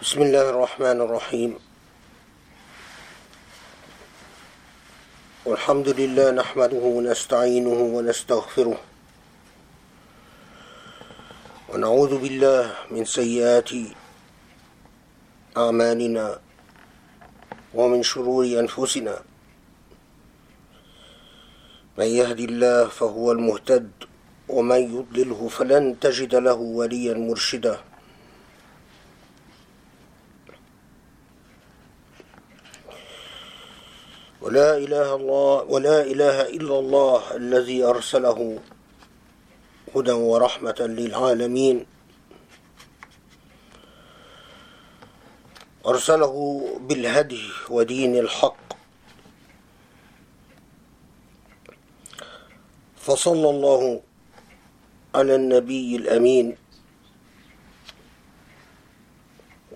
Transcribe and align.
بسم 0.00 0.32
الله 0.32 0.56
الرحمن 0.56 0.98
الرحيم. 1.04 1.60
والحمد 5.44 5.88
لله 5.88 6.40
نحمده 6.40 6.84
ونستعينه 6.96 7.80
ونستغفره. 7.96 8.80
ونعوذ 11.68 12.12
بالله 12.16 12.64
من 12.96 13.04
سيئات 13.04 13.70
أعمالنا 15.52 16.40
ومن 17.76 18.00
شرور 18.00 18.44
أنفسنا. 18.56 19.20
من 22.00 22.08
يهدي 22.08 22.44
الله 22.48 22.88
فهو 22.88 23.32
المهتد 23.36 23.92
ومن 24.48 24.80
يضلله 24.96 25.40
فلن 25.48 26.00
تجد 26.00 26.32
له 26.34 26.56
وليا 26.56 27.14
مرشدا. 27.20 27.89
ولا 34.50 34.82
إله 34.82 35.14
الله 35.14 35.54
ولا 35.70 35.98
إله 36.02 36.50
إلا 36.58 36.76
الله 36.82 37.20
الذي 37.38 37.86
أرسله 37.86 38.58
هدى 39.94 40.10
ورحمة 40.10 40.80
للعالمين. 40.98 41.86
أرسله 45.86 46.34
بالهدي 46.82 47.46
ودين 47.70 48.18
الحق. 48.26 48.66
فصلى 52.98 53.48
الله 53.54 53.82
على 55.14 55.34
النبي 55.34 55.96
الأمين. 55.96 56.46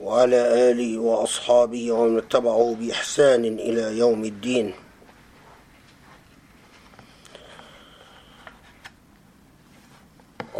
وعلى 0.04 0.70
آله 0.70 0.98
وأصحابه 0.98 1.92
ومن 1.92 2.18
اتبعه 2.18 2.76
بإحسان 2.80 3.44
إلى 3.44 3.98
يوم 3.98 4.24
الدين. 4.24 4.74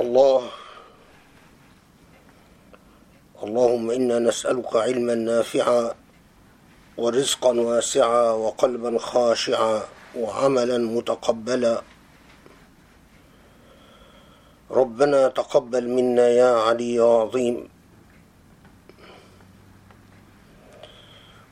الله 0.01 0.43
اللهم 3.45 3.91
إنا 3.91 4.19
نسألك 4.19 4.77
علما 4.77 5.15
نافعا 5.15 5.95
ورزقا 6.97 7.53
واسعا 7.61 8.31
وقلبا 8.31 8.99
خاشعا 8.99 9.77
وعملا 10.17 10.79
متقبلا. 10.79 11.83
ربنا 14.71 15.29
تقبل 15.29 15.85
منا 15.89 16.29
يا 16.29 16.53
علي 16.67 16.99
عظيم 16.99 17.74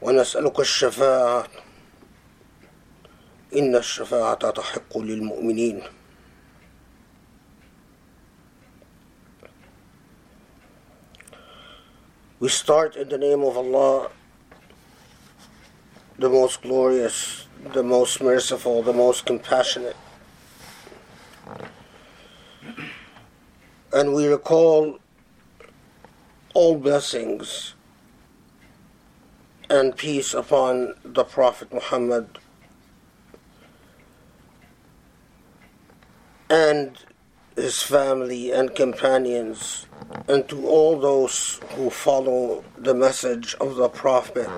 ونسألك 0.02 0.60
الشفاعة 0.60 1.48
إن 3.56 3.76
الشفاعة 3.76 4.50
تحق 4.52 4.98
للمؤمنين 4.98 5.84
We 12.40 12.50
start 12.50 12.96
in 12.96 13.10
the 13.10 13.18
name 13.18 13.42
of 13.42 13.58
Allah, 13.58 14.12
the 16.20 16.30
most 16.30 16.62
glorious, 16.62 17.48
the 17.74 17.82
most 17.82 18.22
merciful, 18.22 18.84
the 18.84 18.94
most 18.94 19.26
compassionate. 19.26 19.96
And 23.92 24.14
we 24.14 24.28
recall 24.28 25.00
all 26.54 26.78
blessings 26.78 27.74
and 29.73 29.97
peace 29.97 30.35
upon 30.35 30.95
the 31.03 31.25
Prophet 31.25 31.73
Muhammad 31.73 32.39
and 36.51 36.99
his 37.57 37.83
family 37.83 38.51
and 38.53 38.75
companions, 38.75 39.87
and 40.29 40.47
to 40.51 40.67
all 40.67 41.01
those 41.01 41.59
who 41.71 41.89
follow 41.89 42.63
the 42.77 42.93
message 42.93 43.55
of 43.63 43.77
the 43.77 43.89
Prophet, 43.89 44.51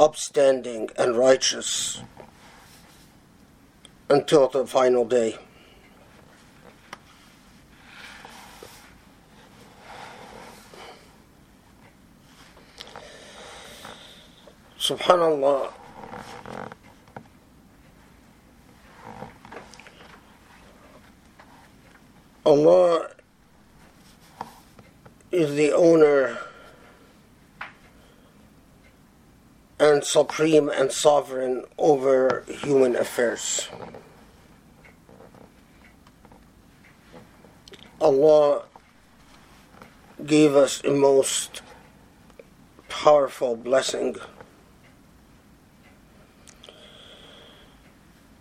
upstanding 0.00 0.90
and 0.98 1.16
righteous 1.16 2.02
until 4.10 4.48
the 4.48 4.66
final 4.66 5.04
day. 5.04 5.38
Subhanallah. 14.84 15.72
Allah 22.44 23.08
is 25.32 25.54
the 25.54 25.72
owner 25.72 26.36
and 29.80 30.04
supreme 30.04 30.68
and 30.68 30.92
sovereign 30.92 31.64
over 31.78 32.44
human 32.46 32.94
affairs. 32.94 33.70
Allah 38.02 38.64
gave 40.26 40.54
us 40.54 40.84
a 40.84 40.90
most 40.90 41.62
powerful 42.90 43.56
blessing, 43.56 44.16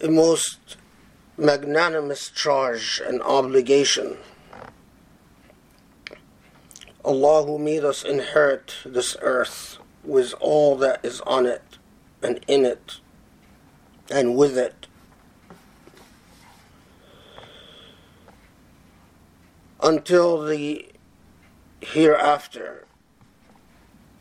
most 0.09 0.77
magnanimous 1.37 2.29
charge 2.29 3.01
and 3.05 3.21
obligation. 3.21 4.17
Allah 7.03 7.43
who 7.45 7.57
made 7.57 7.83
us 7.83 8.03
inherit 8.03 8.75
this 8.85 9.17
earth 9.21 9.77
with 10.03 10.33
all 10.39 10.75
that 10.77 11.03
is 11.03 11.21
on 11.21 11.45
it 11.45 11.77
and 12.21 12.39
in 12.47 12.65
it 12.65 12.99
and 14.09 14.35
with 14.35 14.57
it. 14.57 14.87
Until 19.81 20.41
the 20.43 20.87
hereafter, 21.81 22.85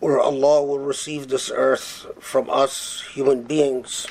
where 0.00 0.19
Allah 0.19 0.64
will 0.64 0.81
receive 0.81 1.28
this 1.28 1.50
earth 1.54 2.06
from 2.19 2.50
us 2.50 3.04
human 3.12 3.44
beings. 3.44 4.09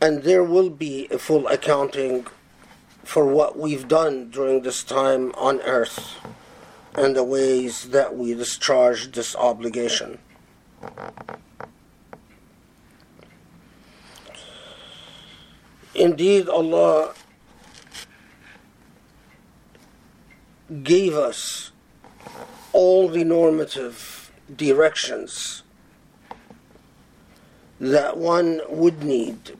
And 0.00 0.22
there 0.22 0.44
will 0.44 0.70
be 0.70 1.08
a 1.10 1.18
full 1.18 1.46
accounting 1.48 2.26
for 3.04 3.26
what 3.26 3.58
we've 3.58 3.86
done 3.86 4.30
during 4.30 4.62
this 4.62 4.82
time 4.82 5.32
on 5.32 5.60
earth 5.62 6.16
and 6.94 7.14
the 7.14 7.24
ways 7.24 7.90
that 7.90 8.16
we 8.16 8.34
discharge 8.34 9.12
this 9.12 9.36
obligation. 9.36 10.18
Indeed, 15.94 16.48
Allah 16.48 17.14
gave 20.82 21.14
us 21.14 21.72
all 22.72 23.08
the 23.08 23.24
normative 23.24 24.32
directions 24.56 25.62
that 27.80 28.16
one 28.16 28.60
would 28.68 29.02
need 29.02 29.56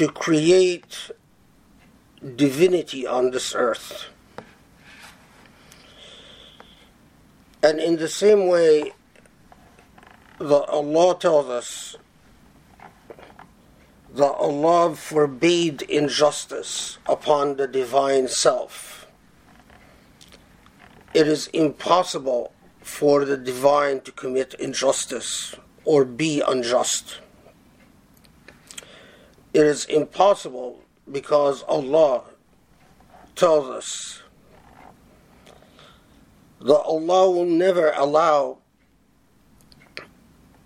to 0.00 0.08
create 0.08 1.10
divinity 2.36 3.06
on 3.06 3.32
this 3.32 3.54
earth. 3.54 4.06
And 7.62 7.78
in 7.78 7.96
the 7.96 8.08
same 8.08 8.46
way 8.46 8.92
that 10.38 10.64
Allah 10.70 11.18
tells 11.18 11.50
us 11.50 11.96
that 14.14 14.32
Allah 14.32 14.94
forbade 14.96 15.82
injustice 15.82 16.96
upon 17.04 17.56
the 17.56 17.68
divine 17.68 18.26
self. 18.26 19.06
It 21.12 21.28
is 21.28 21.48
impossible 21.48 22.54
for 22.80 23.26
the 23.26 23.36
divine 23.36 24.00
to 24.00 24.12
commit 24.12 24.54
injustice 24.54 25.54
or 25.84 26.06
be 26.06 26.40
unjust. 26.40 27.18
It 29.52 29.62
is 29.66 29.84
impossible 29.86 30.82
because 31.10 31.62
Allah 31.64 32.22
tells 33.34 33.68
us 33.68 34.22
that 36.60 36.80
Allah 36.80 37.30
will 37.30 37.46
never 37.46 37.92
allow 37.96 38.58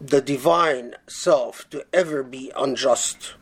the 0.00 0.20
divine 0.20 0.94
self 1.06 1.68
to 1.70 1.86
ever 1.92 2.22
be 2.22 2.52
unjust. 2.56 3.34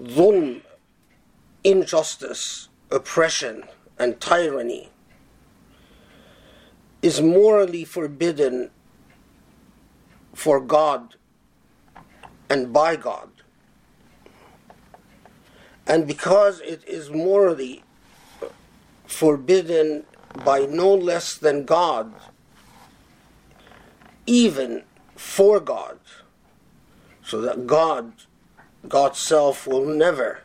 Dhulm 0.00 0.62
injustice, 1.64 2.68
oppression, 2.90 3.64
and 3.98 4.20
tyranny 4.20 4.90
is 7.02 7.20
morally 7.20 7.84
forbidden 7.84 8.70
for 10.34 10.60
God 10.60 11.16
and 12.48 12.72
by 12.72 12.96
God. 12.96 13.30
And 15.90 16.06
because 16.06 16.60
it 16.60 16.84
is 16.86 17.10
morally 17.10 17.82
forbidden 19.08 20.04
by 20.44 20.60
no 20.60 20.94
less 20.94 21.36
than 21.36 21.64
God, 21.64 22.14
even 24.24 24.84
for 25.16 25.58
God, 25.58 25.98
so 27.24 27.40
that 27.40 27.66
God, 27.66 28.12
God's 28.88 29.18
self, 29.18 29.66
will 29.66 29.84
never 29.84 30.42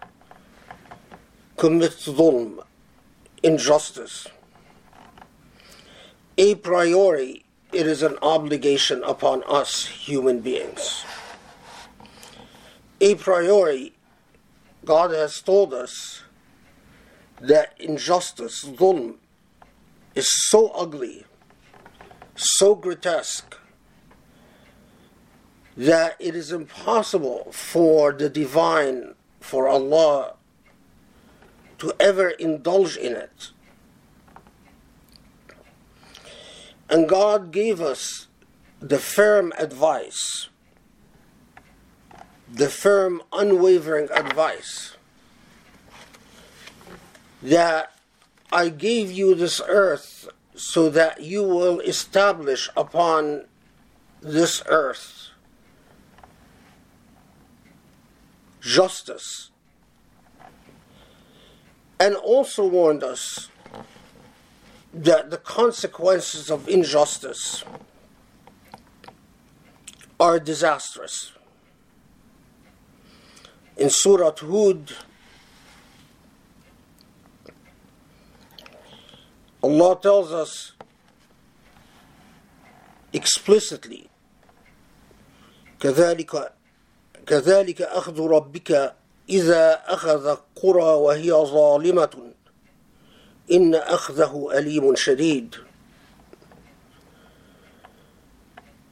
commit 1.57 1.91
dhulm, 1.91 2.63
injustice. 3.43 4.27
A 6.39 6.55
priori, 6.55 7.45
it 7.71 7.85
is 7.85 8.01
an 8.01 8.17
obligation 8.23 9.03
upon 9.03 9.43
us 9.43 9.85
human 9.85 10.39
beings. 10.39 11.05
A 12.99 13.13
priori, 13.13 13.94
God 14.85 15.11
has 15.11 15.41
told 15.41 15.73
us 15.73 16.21
that 17.41 17.73
injustice, 17.79 18.63
dhulm, 18.63 19.15
is 20.13 20.29
so 20.49 20.69
ugly, 20.69 21.25
so 22.35 22.75
grotesque, 22.75 23.57
that 25.75 26.15
it 26.19 26.35
is 26.35 26.51
impossible 26.51 27.51
for 27.51 28.13
the 28.13 28.29
divine, 28.29 29.15
for 29.41 29.67
Allah, 29.67 30.35
to 31.79 31.93
ever 31.99 32.29
indulge 32.29 32.95
in 32.95 33.13
it. 33.13 33.51
And 36.89 37.09
God 37.09 37.51
gave 37.51 37.81
us 37.81 38.27
the 38.79 38.99
firm 38.99 39.51
advice, 39.57 40.49
the 42.51 42.69
firm, 42.69 43.21
unwavering 43.33 44.09
advice 44.11 44.95
that 47.41 47.91
I 48.51 48.69
gave 48.69 49.11
you 49.11 49.35
this 49.35 49.61
earth 49.67 50.29
so 50.55 50.89
that 50.89 51.21
you 51.21 51.43
will 51.43 51.79
establish 51.81 52.69
upon 52.77 53.45
this 54.21 54.63
earth 54.67 55.29
justice. 58.65 59.51
And 61.99 62.15
also 62.15 62.67
warned 62.67 63.03
us 63.03 63.49
that 64.93 65.29
the 65.29 65.37
consequences 65.37 66.49
of 66.49 66.67
injustice 66.67 67.63
are 70.19 70.39
disastrous 70.39 71.31
In 73.76 73.90
Surah 73.90 74.32
Hud, 74.32 74.92
Allah 79.62 79.98
tells 80.00 80.32
us 80.32 80.72
explicitly 83.12 84.08
كذلك 85.80 86.52
كذلك 87.26 87.82
أخذ 87.82 88.20
ربك 88.20 88.94
إذا 89.28 89.82
أخذ 89.86 90.36
قرى 90.56 90.82
وهي 90.82 91.30
ظالمة 91.32 92.32
إن 93.52 93.74
أخذه 93.74 94.50
أليم 94.58 94.94
شديد 94.94 95.56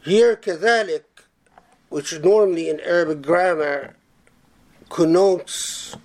Here 0.05 0.37
كذلك 0.37 1.05
which 1.91 2.19
normally 2.21 2.69
in 2.69 2.81
Arabic 2.81 3.23
grammar 3.23 3.97
connotes 4.93 5.97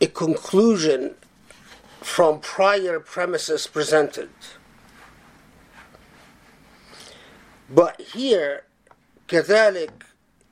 a 0.00 0.06
conclusion 0.06 1.14
from 2.00 2.40
prior 2.40 3.00
premises 3.00 3.66
presented. 3.66 4.30
But 7.68 8.00
here, 8.00 8.62
كذلك 9.28 9.90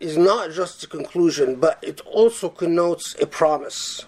is 0.00 0.16
not 0.18 0.50
just 0.50 0.82
a 0.82 0.86
conclusion, 0.86 1.56
but 1.56 1.78
it 1.82 2.00
also 2.02 2.48
connotes 2.48 3.14
a 3.20 3.26
promise. 3.26 4.04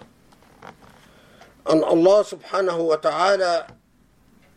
And 1.65 1.83
Allah 1.83 2.23
subhanahu 2.23 2.87
wa 2.87 2.95
ta'ala 2.97 3.67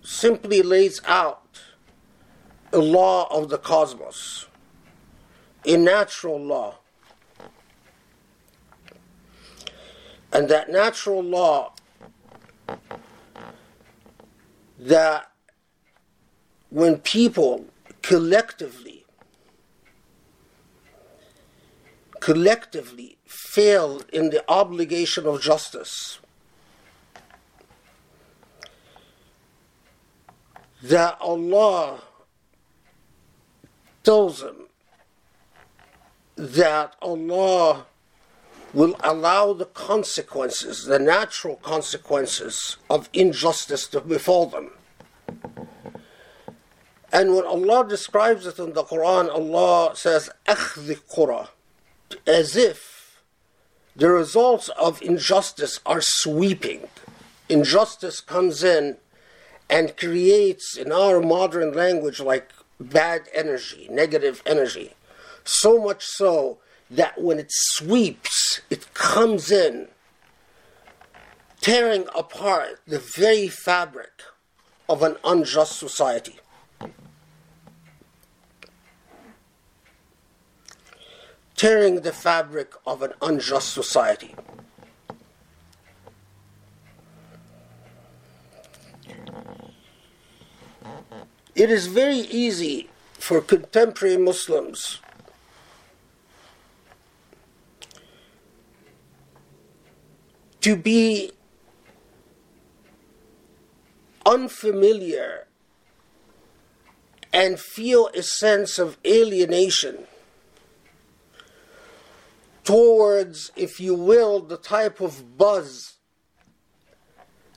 simply 0.02 0.62
lays 0.62 1.00
out 1.06 1.60
a 2.72 2.78
law 2.78 3.26
of 3.30 3.48
the 3.48 3.58
cosmos, 3.58 4.46
a 5.65 5.77
natural 5.77 6.39
law. 6.39 6.75
And 10.31 10.49
that 10.49 10.69
natural 10.69 11.23
law 11.23 11.73
that 14.77 15.31
when 16.69 16.97
people 16.97 17.65
collectively 18.01 19.05
collectively 22.19 23.17
fail 23.25 24.01
in 24.11 24.31
the 24.31 24.43
obligation 24.49 25.27
of 25.27 25.39
justice 25.41 26.19
that 30.81 31.15
Allah 31.21 32.01
tells 34.03 34.41
them 34.41 34.64
that 36.35 36.95
Allah 37.01 37.85
will 38.73 38.95
allow 39.01 39.53
the 39.53 39.65
consequences, 39.65 40.85
the 40.85 40.99
natural 40.99 41.55
consequences 41.55 42.77
of 42.89 43.09
injustice 43.13 43.87
to 43.87 44.01
befall 44.01 44.47
them. 44.47 44.71
And 47.13 47.33
when 47.33 47.45
Allah 47.45 47.87
describes 47.87 48.45
it 48.45 48.59
in 48.59 48.73
the 48.73 48.83
Quran, 48.83 49.29
Allah 49.29 49.95
says, 49.95 50.29
Qura, 50.45 51.47
as 52.27 52.57
if 52.57 53.21
the 53.95 54.09
results 54.09 54.67
of 54.69 55.01
injustice 55.01 55.79
are 55.85 56.01
sweeping. 56.01 56.89
Injustice 57.47 58.19
comes 58.19 58.61
in 58.61 58.97
and 59.69 59.95
creates, 59.95 60.75
in 60.75 60.91
our 60.91 61.21
modern 61.21 61.71
language, 61.71 62.19
like 62.19 62.51
bad 62.81 63.29
energy, 63.33 63.87
negative 63.89 64.43
energy. 64.45 64.94
So 65.45 65.79
much 65.81 66.03
so 66.03 66.57
that 66.89 67.21
when 67.21 67.39
it 67.39 67.51
sweeps, 67.51 68.61
it 68.69 68.93
comes 68.93 69.51
in, 69.51 69.87
tearing 71.61 72.07
apart 72.15 72.81
the 72.87 72.99
very 72.99 73.47
fabric 73.47 74.21
of 74.89 75.03
an 75.03 75.17
unjust 75.23 75.77
society. 75.79 76.39
Tearing 81.55 82.01
the 82.01 82.11
fabric 82.11 82.73
of 82.85 83.01
an 83.01 83.13
unjust 83.21 83.71
society. 83.71 84.35
It 91.55 91.71
is 91.71 91.87
very 91.87 92.17
easy 92.17 92.89
for 93.13 93.39
contemporary 93.41 94.17
Muslims 94.17 94.99
to 100.65 100.75
be 100.75 101.31
unfamiliar 104.25 105.45
and 107.31 107.59
feel 107.59 108.07
a 108.15 108.23
sense 108.23 108.79
of 108.79 108.97
alienation 109.05 110.07
towards, 112.63 113.51
if 113.55 113.79
you 113.79 113.93
will, 113.93 114.39
the 114.39 114.57
type 114.57 114.99
of 115.01 115.37
buzz 115.37 115.97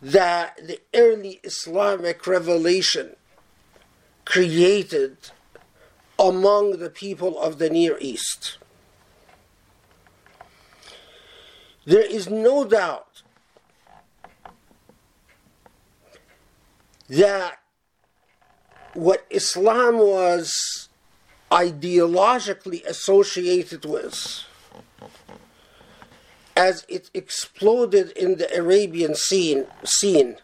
that 0.02 0.58
the 0.58 0.78
early 0.92 1.40
Islamic 1.42 2.26
revelation 2.26 3.16
created 4.26 5.16
among 6.18 6.72
the 6.72 6.90
people 6.90 7.40
of 7.40 7.58
the 7.58 7.70
Near 7.70 7.96
East. 8.02 8.58
There 11.88 12.04
is 12.04 12.28
no 12.28 12.66
doubt 12.66 13.22
that 17.08 17.60
what 18.92 19.24
Islam 19.30 19.96
was 19.96 20.90
ideologically 21.50 22.84
associated 22.84 23.86
with 23.86 24.44
as 26.54 26.84
it 26.90 27.08
exploded 27.14 28.10
in 28.10 28.36
the 28.36 28.54
Arabian 28.54 29.14
scene, 29.14 29.64
scene 29.82 30.36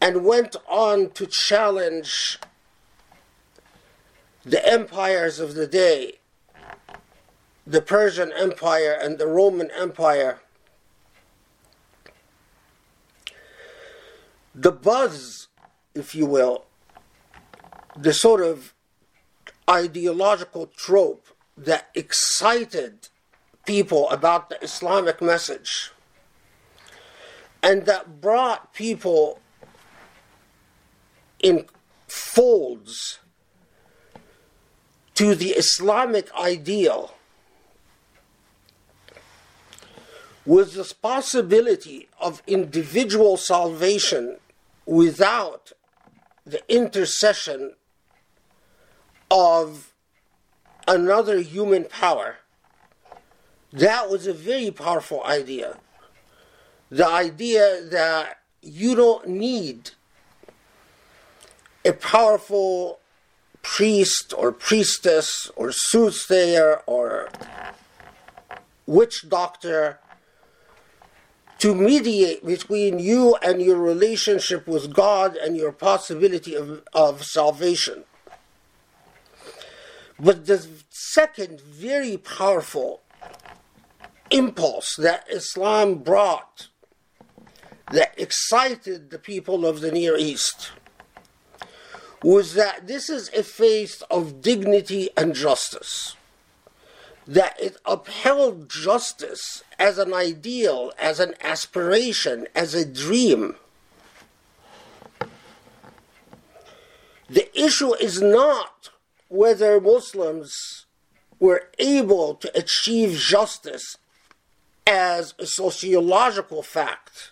and 0.00 0.24
went 0.24 0.54
on 0.68 1.10
to 1.14 1.26
challenge 1.26 2.38
the 4.44 4.64
empires 4.64 5.40
of 5.40 5.54
the 5.54 5.66
day, 5.66 6.20
the 7.66 7.80
Persian 7.80 8.32
Empire 8.32 8.96
and 9.00 9.18
the 9.18 9.26
Roman 9.26 9.70
Empire. 9.70 10.40
The 14.54 14.72
buzz, 14.72 15.48
if 15.94 16.14
you 16.14 16.26
will, 16.26 16.66
the 17.96 18.12
sort 18.12 18.42
of 18.42 18.74
ideological 19.68 20.66
trope 20.66 21.28
that 21.56 21.88
excited 21.94 23.08
people 23.64 24.10
about 24.10 24.50
the 24.50 24.62
Islamic 24.62 25.22
message 25.22 25.90
and 27.62 27.86
that 27.86 28.20
brought 28.20 28.74
people 28.74 29.40
in 31.40 31.64
folds 32.06 33.20
to 35.14 35.34
the 35.34 35.50
Islamic 35.50 36.32
ideal 36.34 37.14
was 40.46 40.74
this 40.74 40.92
possibility 40.92 42.08
of 42.20 42.42
individual 42.46 43.36
salvation 43.36 44.36
without 44.86 45.72
the 46.44 46.60
intercession 46.72 47.74
of 49.30 49.94
another 50.86 51.40
human 51.40 51.84
power. 51.84 52.36
That 53.72 54.10
was 54.10 54.26
a 54.26 54.34
very 54.34 54.70
powerful 54.70 55.24
idea. 55.24 55.78
The 56.90 57.08
idea 57.08 57.82
that 57.90 58.38
you 58.62 58.94
don't 58.94 59.26
need 59.26 59.90
a 61.84 61.92
powerful 61.92 63.00
priest 63.62 64.32
or 64.36 64.52
priestess 64.52 65.50
or 65.56 65.72
soothsayer 65.72 66.82
or 66.86 67.30
witch 68.86 69.28
doctor 69.28 69.98
to 71.58 71.74
mediate 71.74 72.44
between 72.44 72.98
you 72.98 73.36
and 73.42 73.62
your 73.62 73.78
relationship 73.78 74.66
with 74.66 74.92
God 74.92 75.36
and 75.36 75.56
your 75.56 75.72
possibility 75.72 76.54
of, 76.54 76.82
of 76.92 77.24
salvation. 77.24 78.04
But 80.18 80.46
the 80.46 80.66
second 80.90 81.60
very 81.60 82.16
powerful 82.16 83.02
impulse 84.30 84.96
that 84.96 85.26
Islam 85.30 85.96
brought 85.96 86.68
that 87.92 88.18
excited 88.18 89.10
the 89.10 89.18
people 89.18 89.66
of 89.66 89.80
the 89.80 89.92
Near 89.92 90.16
East 90.16 90.72
was 92.22 92.54
that 92.54 92.86
this 92.86 93.10
is 93.10 93.28
a 93.34 93.42
faith 93.42 94.02
of 94.10 94.40
dignity 94.40 95.10
and 95.16 95.34
justice. 95.34 96.16
That 97.26 97.58
it 97.60 97.78
upheld 97.86 98.68
justice 98.68 99.62
as 99.78 99.98
an 99.98 100.12
ideal, 100.12 100.92
as 100.98 101.20
an 101.20 101.34
aspiration, 101.40 102.46
as 102.54 102.74
a 102.74 102.84
dream. 102.84 103.56
The 107.28 107.48
issue 107.58 107.94
is 107.94 108.20
not 108.20 108.90
whether 109.28 109.80
Muslims 109.80 110.84
were 111.40 111.70
able 111.78 112.34
to 112.34 112.56
achieve 112.56 113.18
justice 113.18 113.96
as 114.86 115.34
a 115.38 115.46
sociological 115.46 116.62
fact. 116.62 117.30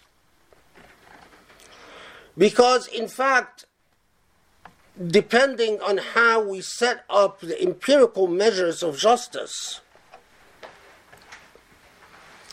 Because, 2.36 2.86
in 2.86 3.08
fact, 3.08 3.66
depending 5.06 5.80
on 5.80 5.98
how 5.98 6.42
we 6.42 6.60
set 6.60 7.04
up 7.08 7.40
the 7.40 7.60
empirical 7.62 8.26
measures 8.26 8.82
of 8.82 8.98
justice, 8.98 9.80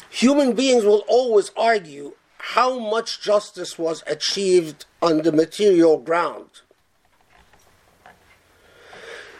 human 0.09 0.53
beings 0.53 0.85
will 0.85 1.03
always 1.07 1.51
argue 1.57 2.13
how 2.37 2.79
much 2.79 3.21
justice 3.21 3.77
was 3.77 4.03
achieved 4.07 4.85
on 5.01 5.21
the 5.21 5.31
material 5.31 5.97
ground. 5.97 6.49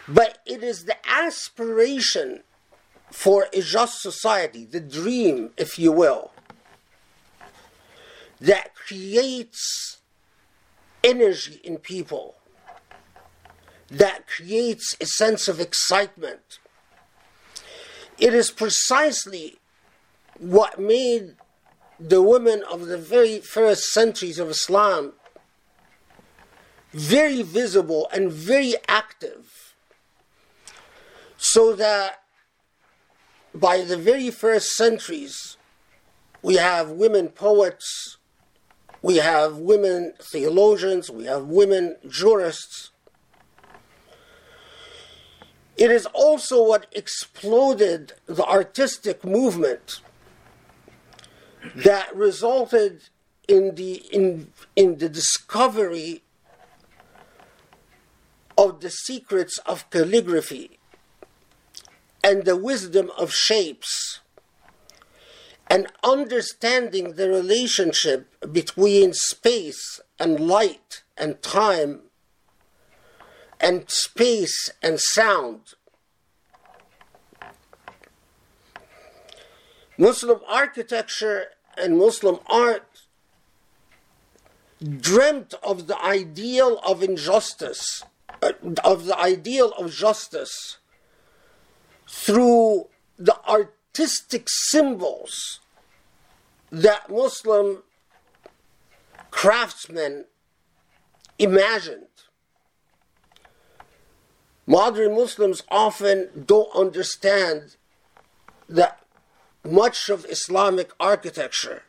But 0.06 0.38
it 0.44 0.62
is 0.62 0.84
the 0.84 0.96
aspiration 1.08 2.42
for 3.10 3.46
a 3.52 3.62
just 3.62 4.00
society, 4.00 4.64
the 4.64 4.80
dream, 4.80 5.50
if 5.56 5.78
you 5.78 5.92
will, 5.92 6.32
that 8.40 8.74
creates 8.74 9.98
energy 11.02 11.60
in 11.64 11.78
people 11.78 12.36
that 13.90 14.26
creates 14.26 14.96
a 15.00 15.06
sense 15.06 15.48
of 15.48 15.60
excitement. 15.60 16.58
It 18.18 18.34
is 18.34 18.50
precisely 18.50 19.58
what 20.38 20.78
made 20.78 21.36
the 21.98 22.22
women 22.22 22.62
of 22.70 22.86
the 22.86 22.98
very 22.98 23.40
first 23.40 23.84
centuries 23.92 24.38
of 24.38 24.48
Islam 24.48 25.12
very 26.92 27.42
visible 27.42 28.08
and 28.12 28.32
very 28.32 28.74
active, 28.88 29.74
so 31.36 31.74
that 31.74 32.22
by 33.54 33.82
the 33.82 33.96
very 33.96 34.30
first 34.30 34.70
centuries, 34.70 35.56
we 36.42 36.56
have 36.56 36.90
women 36.90 37.28
poets, 37.28 38.18
we 39.02 39.16
have 39.16 39.56
women 39.56 40.14
theologians, 40.20 41.10
we 41.10 41.24
have 41.24 41.44
women 41.44 41.96
jurists, 42.08 42.90
it 45.76 45.90
is 45.90 46.06
also 46.06 46.62
what 46.62 46.86
exploded 46.92 48.12
the 48.26 48.44
artistic 48.44 49.24
movement 49.24 50.00
that 51.74 52.14
resulted 52.14 53.08
in 53.48 53.74
the, 53.74 53.94
in, 54.12 54.52
in 54.76 54.98
the 54.98 55.08
discovery 55.08 56.22
of 58.56 58.80
the 58.80 58.90
secrets 58.90 59.58
of 59.66 59.88
calligraphy 59.90 60.78
and 62.22 62.44
the 62.44 62.56
wisdom 62.56 63.10
of 63.16 63.32
shapes 63.32 64.20
and 65.68 65.86
understanding 66.02 67.14
the 67.14 67.28
relationship 67.28 68.28
between 68.52 69.12
space 69.14 70.00
and 70.18 70.40
light 70.40 71.02
and 71.16 71.40
time 71.42 72.02
and 73.60 73.90
space 73.90 74.70
and 74.82 74.98
sound. 74.98 75.74
Muslim 79.98 80.40
architecture 80.48 81.48
and 81.76 81.98
Muslim 81.98 82.38
art 82.46 83.02
dreamt 84.98 85.52
of 85.62 85.86
the 85.86 86.02
ideal 86.02 86.78
of 86.86 87.02
injustice, 87.02 88.02
uh, 88.42 88.52
of 88.82 89.04
the 89.04 89.18
ideal 89.18 89.72
of 89.78 89.92
justice 89.92 90.78
through 92.08 92.88
the 93.18 93.36
artistic 93.46 94.46
symbols 94.48 95.60
that 96.70 97.10
Muslim 97.10 97.82
craftsmen 99.30 100.24
imagined. 101.38 102.09
Modern 104.70 105.16
Muslims 105.16 105.64
often 105.68 106.44
don't 106.46 106.72
understand 106.76 107.74
that 108.68 109.00
much 109.64 110.08
of 110.08 110.24
Islamic 110.26 110.92
architecture, 111.00 111.82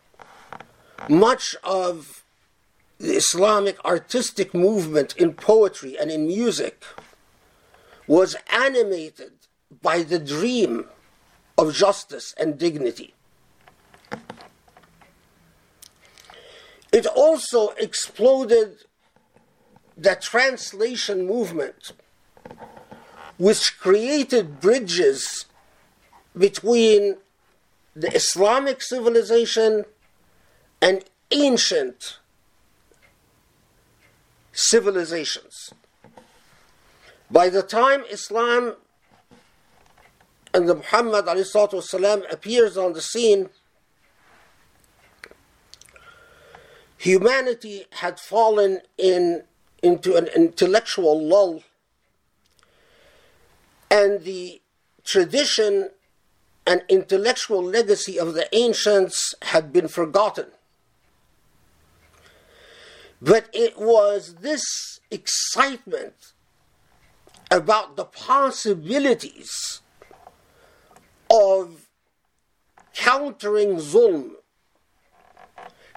much 1.07 1.55
of 1.63 2.23
the 2.97 3.13
Islamic 3.13 3.77
artistic 3.85 4.55
movement 4.55 5.15
in 5.15 5.35
poetry 5.35 5.95
and 5.95 6.09
in 6.09 6.25
music 6.25 6.83
was 8.07 8.35
animated 8.51 9.33
by 9.83 10.01
the 10.01 10.17
dream 10.17 10.87
of 11.59 11.75
justice 11.75 12.33
and 12.35 12.57
dignity. 12.57 13.13
It 16.91 17.05
also 17.05 17.69
exploded 17.77 18.85
the 19.95 20.15
translation 20.15 21.27
movement 21.27 21.91
which 23.38 23.78
created 23.78 24.60
bridges 24.60 25.46
between 26.36 27.16
the 27.94 28.14
Islamic 28.14 28.82
civilization 28.82 29.84
and 30.80 31.04
ancient 31.30 32.18
civilizations. 34.52 35.72
By 37.30 37.48
the 37.48 37.62
time 37.62 38.04
Islam 38.10 38.76
and 40.54 40.68
the 40.68 40.76
Muhammad 40.76 41.26
والسلام, 41.26 42.32
appears 42.32 42.76
on 42.76 42.92
the 42.92 43.02
scene, 43.02 43.50
humanity 46.96 47.86
had 47.90 48.18
fallen 48.18 48.80
in, 48.96 49.42
into 49.82 50.16
an 50.16 50.28
intellectual 50.28 51.26
lull, 51.26 51.62
and 53.91 54.23
the 54.23 54.61
tradition 55.03 55.89
and 56.65 56.81
intellectual 56.87 57.61
legacy 57.61 58.17
of 58.17 58.33
the 58.33 58.47
ancients 58.55 59.35
had 59.41 59.73
been 59.73 59.89
forgotten. 59.89 60.47
But 63.21 63.49
it 63.53 63.77
was 63.77 64.35
this 64.35 64.63
excitement 65.11 66.33
about 67.51 67.97
the 67.97 68.05
possibilities 68.05 69.81
of 71.29 71.87
countering 72.93 73.75
zulm, 73.75 74.31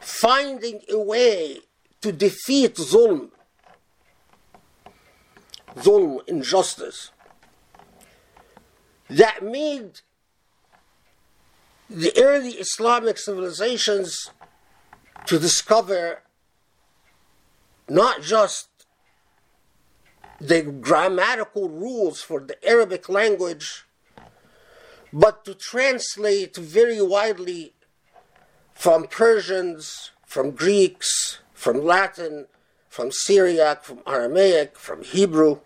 finding 0.00 0.80
a 0.90 0.98
way 0.98 1.60
to 2.00 2.10
defeat 2.10 2.74
zulm, 2.74 3.30
zulm, 5.76 6.18
injustice, 6.26 7.10
that 9.14 9.44
made 9.44 10.00
the 11.88 12.12
early 12.18 12.50
Islamic 12.50 13.18
civilizations 13.18 14.30
to 15.26 15.38
discover 15.38 16.22
not 17.88 18.22
just 18.22 18.68
the 20.40 20.62
grammatical 20.62 21.68
rules 21.68 22.20
for 22.20 22.40
the 22.40 22.56
Arabic 22.66 23.08
language, 23.08 23.84
but 25.12 25.44
to 25.44 25.54
translate 25.54 26.56
very 26.56 27.00
widely 27.00 27.74
from 28.72 29.06
Persians, 29.06 30.10
from 30.26 30.50
Greeks, 30.50 31.38
from 31.52 31.84
Latin, 31.84 32.46
from 32.88 33.12
Syriac, 33.12 33.84
from 33.84 34.00
Aramaic, 34.06 34.76
from 34.76 35.04
Hebrew. 35.04 35.60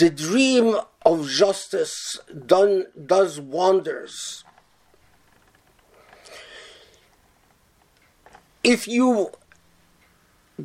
The 0.00 0.08
dream 0.08 0.78
of 1.04 1.28
justice 1.28 2.18
done, 2.46 2.86
does 3.04 3.38
wonders. 3.38 4.44
If 8.64 8.88
you 8.88 9.32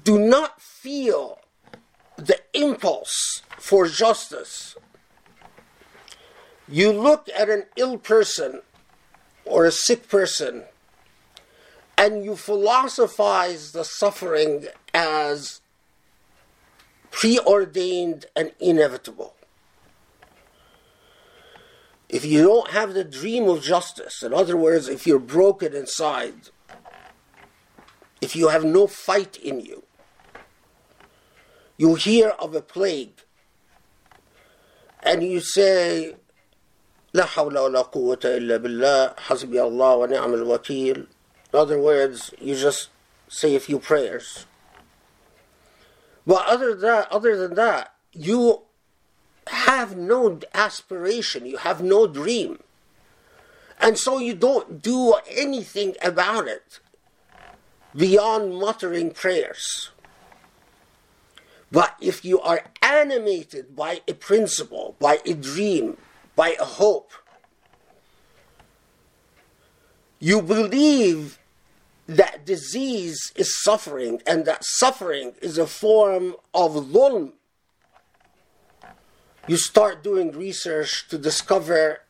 do 0.05 0.17
not 0.17 0.61
feel 0.61 1.39
the 2.15 2.39
impulse 2.53 3.41
for 3.57 3.89
justice, 3.89 4.77
you 6.69 6.93
look 6.93 7.27
at 7.37 7.49
an 7.49 7.65
ill 7.75 7.97
person 7.97 8.61
or 9.43 9.65
a 9.65 9.71
sick 9.71 10.07
person 10.07 10.63
and 11.97 12.23
you 12.23 12.37
philosophize 12.37 13.73
the 13.73 13.83
suffering 13.83 14.67
as 14.93 15.59
preordained 17.14 18.26
and 18.36 18.52
inevitable. 18.60 19.34
If 22.08 22.24
you 22.24 22.42
don't 22.42 22.70
have 22.70 22.94
the 22.94 23.04
dream 23.04 23.48
of 23.48 23.62
justice, 23.62 24.22
in 24.22 24.34
other 24.34 24.56
words, 24.56 24.88
if 24.88 25.06
you're 25.06 25.20
broken 25.20 25.74
inside, 25.74 26.50
if 28.20 28.34
you 28.34 28.48
have 28.48 28.64
no 28.64 28.86
fight 28.86 29.36
in 29.36 29.60
you. 29.60 29.84
You 31.78 31.94
hear 31.94 32.30
of 32.30 32.54
a 32.54 32.60
plague 32.60 33.22
and 35.02 35.22
you 35.22 35.40
say, 35.40 36.16
لا 37.14 37.24
حول 37.24 37.58
ولا 37.58 37.82
قوة 37.82 38.20
إلا 38.24 38.56
بالله 38.56 39.14
حسبي 39.18 39.62
الله 39.62 39.94
ونعم 39.96 40.34
الوكيل. 40.34 41.06
In 41.52 41.58
other 41.58 41.78
words, 41.78 42.32
you 42.40 42.54
just 42.54 42.90
say 43.28 43.56
a 43.56 43.60
few 43.60 43.78
prayers. 43.78 44.46
but 46.25 46.45
other 46.47 46.71
than 46.71 46.81
that, 46.81 47.11
other 47.11 47.37
than 47.37 47.55
that, 47.55 47.93
you 48.11 48.63
have 49.47 49.95
no 49.95 50.39
aspiration, 50.53 51.45
you 51.45 51.57
have 51.57 51.81
no 51.81 52.07
dream. 52.07 52.59
And 53.79 53.97
so 53.97 54.19
you 54.19 54.33
don't 54.33 54.81
do 54.81 55.15
anything 55.29 55.95
about 56.01 56.47
it 56.47 56.79
beyond 57.95 58.55
muttering 58.55 59.11
prayers. 59.11 59.91
But 61.71 61.95
if 61.99 62.23
you 62.23 62.39
are 62.41 62.63
animated 62.81 63.75
by 63.75 64.01
a 64.07 64.13
principle, 64.13 64.95
by 64.99 65.19
a 65.25 65.33
dream, 65.33 65.97
by 66.35 66.55
a 66.59 66.65
hope, 66.65 67.11
you 70.19 70.41
believe 70.41 71.37
that 72.07 72.45
disease 72.45 73.31
is 73.35 73.61
suffering 73.63 74.21
and 74.27 74.45
that 74.45 74.63
suffering 74.63 75.33
is 75.41 75.57
a 75.57 75.67
form 75.67 76.35
of 76.53 76.73
dhulm. 76.73 77.33
You 79.47 79.57
start 79.57 80.03
doing 80.03 80.31
research 80.31 81.07
to 81.09 81.17
discover 81.17 82.01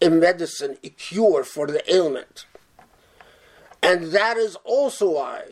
a 0.00 0.10
medicine, 0.10 0.78
a 0.82 0.88
cure 0.88 1.44
for 1.44 1.66
the 1.66 1.82
ailment. 1.92 2.46
And 3.82 4.12
that 4.12 4.36
is 4.36 4.56
also 4.64 5.14
why 5.14 5.44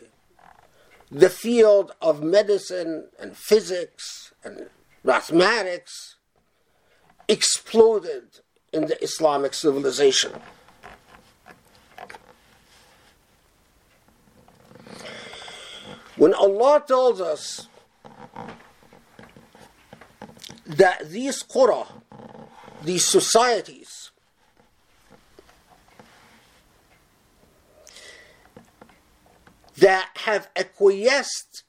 the 1.11 1.29
field 1.29 1.93
of 2.01 2.21
medicine 2.21 3.07
and 3.19 3.35
physics 3.35 4.33
and 4.43 4.69
mathematics 5.03 6.15
exploded 7.27 8.39
in 8.71 8.87
the 8.87 9.01
Islamic 9.03 9.53
civilization. 9.53 10.33
When 16.19 16.33
Allah 16.33 16.83
tells 16.85 17.21
us 17.21 17.69
that 20.65 21.09
these 21.09 21.41
qura, 21.41 21.87
these 22.83 23.05
societies, 23.05 24.11
that 29.77 30.09
have 30.25 30.49
acquiesced 30.57 31.63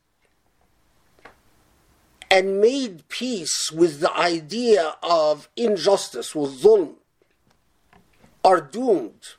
and 2.29 2.61
made 2.61 3.09
peace 3.09 3.71
with 3.71 4.01
the 4.01 4.13
idea 4.17 4.97
of 5.01 5.49
injustice, 5.55 6.35
with 6.35 6.61
dhulm, 6.61 6.95
are 8.45 8.61
doomed. 8.61 9.37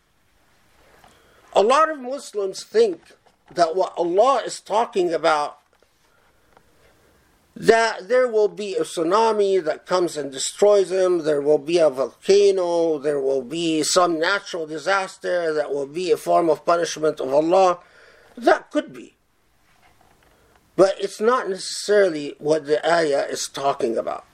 A 1.51 1.61
lot 1.61 1.89
of 1.89 1.99
Muslims 1.99 2.63
think 2.63 3.17
that 3.55 3.75
what 3.75 3.93
Allah 3.97 4.41
is 4.45 4.59
talking 4.59 5.13
about 5.13 5.57
that 7.55 8.07
there 8.07 8.27
will 8.27 8.47
be 8.47 8.75
a 8.75 8.81
tsunami 8.81 9.63
that 9.63 9.85
comes 9.85 10.15
and 10.15 10.31
destroys 10.31 10.89
them, 10.89 11.19
there 11.25 11.41
will 11.41 11.57
be 11.57 11.77
a 11.77 11.89
volcano, 11.89 12.97
there 12.97 13.19
will 13.19 13.41
be 13.41 13.83
some 13.83 14.19
natural 14.19 14.65
disaster 14.65 15.53
that 15.53 15.71
will 15.71 15.85
be 15.85 16.11
a 16.11 16.17
form 16.17 16.49
of 16.49 16.65
punishment 16.65 17.19
of 17.19 17.33
Allah. 17.33 17.79
That 18.37 18.71
could 18.71 18.93
be. 18.93 19.15
But 20.77 20.95
it's 20.99 21.19
not 21.19 21.49
necessarily 21.49 22.35
what 22.39 22.65
the 22.65 22.83
ayah 22.89 23.25
is 23.29 23.47
talking 23.47 23.97
about. 23.97 24.25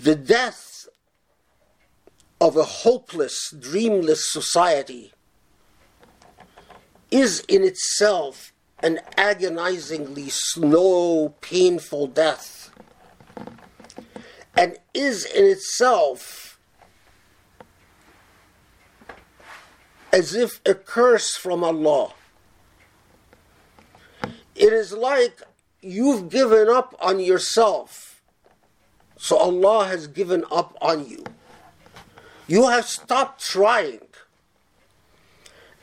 The 0.00 0.16
death 0.16 0.88
of 2.40 2.56
a 2.56 2.64
hopeless, 2.64 3.52
dreamless 3.56 4.32
society 4.32 5.12
is 7.10 7.44
in 7.48 7.64
itself 7.64 8.52
an 8.80 9.00
agonizingly 9.16 10.28
slow, 10.28 11.30
painful 11.40 12.06
death, 12.06 12.70
and 14.56 14.76
is 14.94 15.24
in 15.24 15.44
itself 15.44 16.58
as 20.12 20.34
if 20.34 20.60
a 20.64 20.74
curse 20.74 21.36
from 21.36 21.62
Allah. 21.64 22.12
It 24.54 24.72
is 24.72 24.92
like 24.92 25.42
you've 25.80 26.28
given 26.28 26.68
up 26.68 26.94
on 27.00 27.20
yourself, 27.20 28.22
so 29.16 29.36
Allah 29.36 29.86
has 29.86 30.06
given 30.06 30.44
up 30.50 30.76
on 30.80 31.08
you. 31.08 31.24
You 32.46 32.68
have 32.68 32.86
stopped 32.86 33.44
trying. 33.44 34.07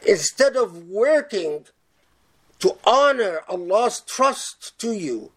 Instead 0.05 0.55
of 0.55 0.87
working 0.87 1.65
to 2.59 2.77
honor 2.85 3.41
Allah's 3.49 4.01
trust 4.01 4.77
to 4.79 4.91
you 4.91 5.31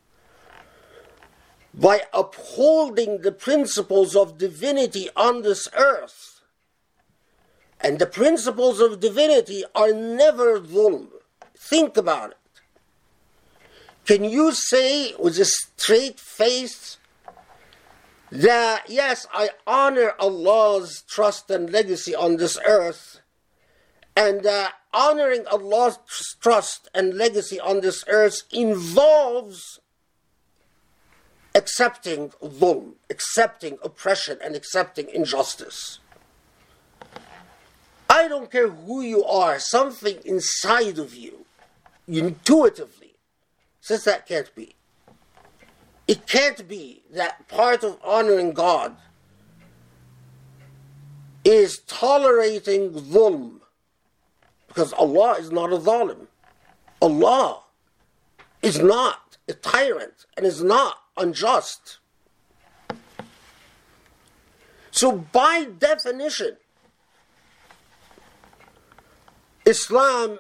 by 1.72 2.02
upholding 2.12 3.22
the 3.22 3.33
principles 3.33 4.14
of 4.14 4.38
divinity 4.38 5.09
on 5.16 5.42
this 5.42 5.68
earth, 5.76 6.42
and 7.81 7.98
the 7.98 8.07
principles 8.07 8.81
of 8.81 9.00
divinity 9.00 9.62
are 9.74 9.92
never 9.92 10.59
dhulm. 10.59 11.09
Think 11.57 11.96
about 11.96 12.33
it. 12.33 12.37
Can 14.04 14.24
you 14.24 14.52
say 14.52 15.14
with 15.18 15.38
a 15.38 15.44
straight 15.44 16.18
face 16.18 16.96
that, 18.33 18.85
yes, 18.88 19.26
I 19.33 19.50
honor 19.66 20.14
Allah's 20.18 21.02
trust 21.02 21.50
and 21.50 21.70
legacy 21.70 22.14
on 22.14 22.37
this 22.37 22.59
earth, 22.66 23.20
and 24.18 24.42
that 24.42 24.74
honoring 24.92 25.46
Allah's 25.46 26.00
trust 26.40 26.88
and 26.92 27.14
legacy 27.14 27.61
on 27.61 27.83
this 27.83 28.04
earth 28.09 28.42
involves 28.50 29.78
accepting 31.54 32.31
dhulm, 32.42 32.94
accepting 33.09 33.78
oppression, 33.81 34.37
and 34.42 34.57
accepting 34.57 35.09
injustice. 35.09 36.00
I 38.11 38.26
don't 38.26 38.50
care 38.50 38.68
who 38.68 39.02
you 39.02 39.22
are, 39.22 39.61
something 39.61 40.18
inside 40.24 40.98
of 40.98 41.14
you, 41.14 41.46
intuitively, 42.09 43.14
says 43.81 44.02
that 44.02 44.26
can't 44.26 44.52
be. 44.57 44.74
It 46.09 46.26
can't 46.26 46.66
be 46.66 47.02
that 47.12 47.46
part 47.46 47.85
of 47.85 47.98
honoring 48.02 48.52
God 48.52 48.96
is 51.44 51.78
tolerating 51.87 52.90
dhulm, 52.90 53.58
because 54.78 54.92
Allah 54.92 55.32
is 55.40 55.50
not 55.50 55.72
a 55.72 55.76
zalim. 55.76 56.28
Allah 57.02 57.62
is 58.62 58.78
not 58.78 59.36
a 59.48 59.52
tyrant 59.52 60.24
and 60.36 60.46
is 60.46 60.62
not 60.62 60.98
unjust. 61.16 61.98
So, 64.92 65.16
by 65.32 65.66
definition, 65.80 66.58
Islam, 69.66 70.38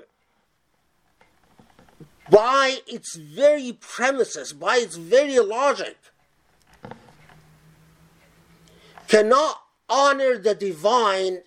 by 2.30 2.76
its 2.86 3.16
very 3.16 3.72
premises, 3.72 4.52
by 4.52 4.76
its 4.76 4.94
very 4.94 5.40
logic, 5.40 5.96
cannot 9.08 9.62
honor 9.88 10.38
the 10.38 10.54
divine 10.54 11.38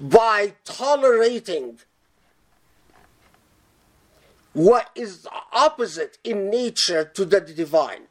by 0.00 0.54
tolerating 0.64 1.78
what 4.52 4.90
is 4.94 5.26
opposite 5.52 6.18
in 6.24 6.50
nature 6.50 7.04
to 7.04 7.24
the 7.24 7.40
divine. 7.40 8.04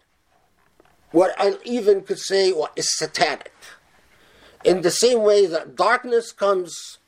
What 1.12 1.34
I 1.38 1.58
even 1.66 2.02
could 2.02 2.20
say 2.20 2.52
what 2.52 2.74
is 2.76 2.96
satanic. 2.96 3.52
In 4.64 4.82
the 4.82 4.92
same 4.92 5.24
way 5.24 5.48
that 5.48 5.76
darkness 5.76 6.32
comes 6.32 7.00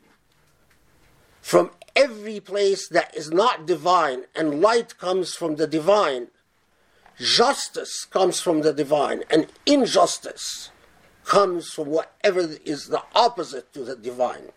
from 1.41 1.72
every 1.96 2.39
place 2.39 2.88
that 2.88 3.15
is 3.15 3.32
not 3.32 3.67
divine 3.67 4.24
and 4.36 4.62
light 4.62 4.98
comes 4.98 5.36
from 5.36 5.58
the 5.58 5.67
divine, 5.67 6.28
justice 7.17 8.06
comes 8.06 8.39
from 8.39 8.62
the 8.62 8.74
divine 8.74 9.24
and 9.30 9.48
injustice 9.65 10.72
comes 11.24 11.72
from 11.72 11.89
whatever 11.89 12.39
is 12.65 12.88
the 12.88 13.04
opposite 13.13 13.72
to 13.74 13.84
the 13.84 13.96
divine. 13.96 14.50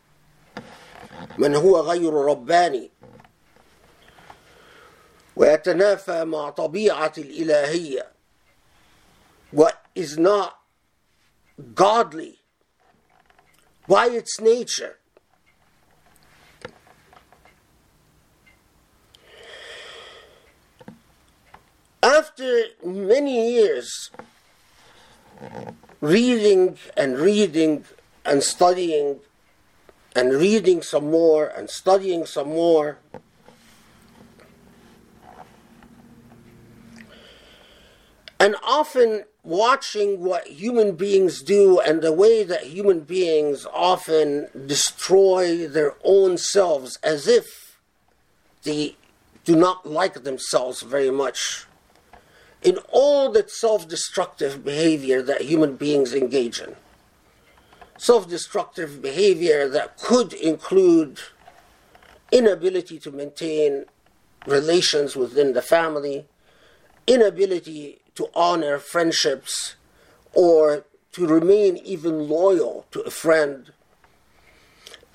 من 1.37 1.55
هو 1.55 1.79
غير 1.79 2.13
رباني 2.13 2.91
ويتنافى 5.35 6.25
مع 6.25 6.49
طبيعة 6.49 7.13
الإلهية 7.17 8.11
what 9.51 9.85
is 9.95 10.17
not 10.17 10.59
godly 11.73 12.39
by 13.87 14.05
its 14.07 14.39
nature 14.39 14.97
after 22.03 22.63
many 22.85 23.51
years 23.53 24.11
reading 26.01 26.77
and 26.95 27.17
reading 27.17 27.85
and 28.25 28.43
studying 28.43 29.19
and 30.14 30.32
reading 30.32 30.82
some 30.82 31.10
more 31.10 31.48
and 31.48 31.68
studying 31.68 32.24
some 32.24 32.48
more 32.48 32.98
and 38.38 38.56
often 38.62 39.24
watching 39.42 40.20
what 40.20 40.46
human 40.46 40.92
beings 40.96 41.42
do 41.42 41.80
and 41.80 42.02
the 42.02 42.12
way 42.12 42.44
that 42.44 42.64
human 42.64 43.00
beings 43.00 43.66
often 43.72 44.48
destroy 44.66 45.66
their 45.66 45.94
own 46.04 46.38
selves 46.38 46.98
as 47.02 47.26
if 47.28 47.78
they 48.62 48.96
do 49.44 49.54
not 49.54 49.86
like 49.86 50.24
themselves 50.24 50.82
very 50.82 51.10
much 51.10 51.66
in 52.62 52.78
all 52.90 53.30
that 53.30 53.50
self 53.50 53.86
destructive 53.86 54.64
behavior 54.64 55.22
that 55.22 55.42
human 55.42 55.76
beings 55.76 56.14
engage 56.14 56.60
in. 56.60 56.74
Self 57.96 58.28
destructive 58.28 59.00
behavior 59.00 59.68
that 59.68 59.96
could 59.98 60.32
include 60.32 61.20
inability 62.32 62.98
to 62.98 63.12
maintain 63.12 63.84
relations 64.46 65.14
within 65.14 65.52
the 65.52 65.62
family, 65.62 66.26
inability 67.06 68.00
to 68.16 68.28
honor 68.34 68.78
friendships 68.78 69.76
or 70.32 70.84
to 71.12 71.26
remain 71.26 71.76
even 71.78 72.28
loyal 72.28 72.86
to 72.90 73.00
a 73.02 73.10
friend, 73.10 73.72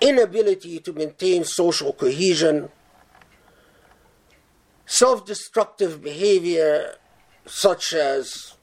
inability 0.01 0.79
to 0.79 0.93
maintain 0.93 1.43
social 1.43 1.91
cohesion, 1.91 2.69
self 4.85 5.25
destructive 5.25 6.01
behavior 6.01 6.95
such 7.45 7.93
as 7.93 8.55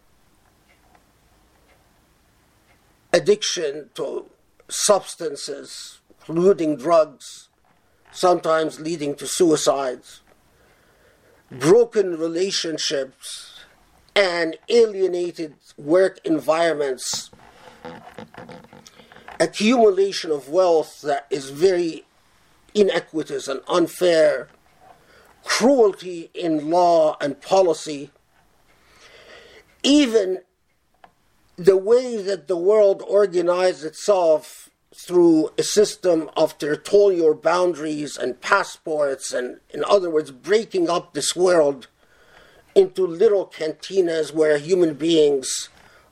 addiction 3.17 3.89
to 3.95 4.27
substances, 4.69 6.01
including 6.11 6.77
drugs, 6.77 7.49
sometimes 8.13 8.79
leading 8.79 9.15
to 9.15 9.27
suicides, 9.27 10.21
broken 11.51 12.19
relationships, 12.19 13.61
and 14.15 14.59
alienated 14.69 15.55
work 15.79 16.19
environments, 16.25 17.31
accumulation 19.41 20.31
of 20.31 20.51
wealth 20.51 21.01
that 21.01 21.27
is 21.31 21.49
very 21.49 22.05
inequitous 22.75 23.49
and 23.49 23.63
unfair, 23.67 24.49
cruelty 25.43 26.31
in 26.35 26.69
law 26.69 27.17
and 27.23 27.41
policy, 27.41 28.11
even 29.83 30.43
the 31.57 31.77
way 31.77 32.21
that 32.21 32.49
the 32.49 32.57
world 32.57 33.03
organized 33.07 33.85
itself 33.85 34.71
through 34.95 35.51
a 35.59 35.63
system 35.63 36.31
of 36.37 36.57
territorial 36.59 37.35
boundaries 37.35 38.17
and 38.17 38.41
passports, 38.41 39.33
and 39.33 39.61
in 39.71 39.85
other 39.85 40.11
words, 40.11 40.31
breaking 40.31 40.89
up 40.89 41.13
this 41.13 41.35
world 41.35 41.89
into 42.75 43.07
little 43.07 43.47
cantinas 43.47 44.33
where 44.33 44.59
human 44.59 44.95
beings 44.95 45.69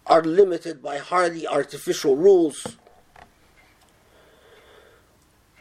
are 0.07 0.22
limited 0.22 0.83
by 0.83 0.98
highly 0.98 1.46
artificial 1.46 2.16
rules. 2.16 2.76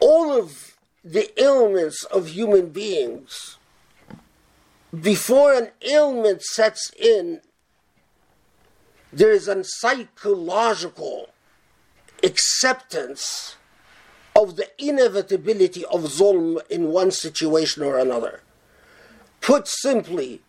All 0.00 0.32
of 0.32 0.76
the 1.02 1.30
ailments 1.42 2.04
of 2.04 2.28
human 2.28 2.70
beings, 2.70 3.58
before 4.98 5.52
an 5.54 5.70
ailment 5.82 6.42
sets 6.42 6.90
in, 6.98 7.40
there 9.14 9.30
is 9.30 9.46
a 9.46 9.62
psychological 9.62 11.28
acceptance 12.22 13.56
of 14.34 14.56
the 14.56 14.68
inevitability 14.78 15.84
of 15.84 16.02
zulm 16.02 16.58
in 16.68 16.88
one 16.88 17.12
situation 17.12 17.82
or 17.84 17.98
another. 17.98 18.42
Put 19.40 19.68
simply, 19.68 20.40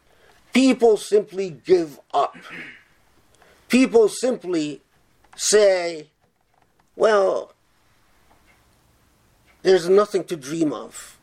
people 0.54 0.98
simply 0.98 1.52
give 1.52 2.00
up. 2.12 2.36
People 3.70 4.10
simply 4.10 4.82
say, 5.36 6.10
well, 6.96 7.54
there's 9.62 9.90
nothing 9.90 10.24
to 10.24 10.36
dream 10.36 10.74
of 10.74 11.20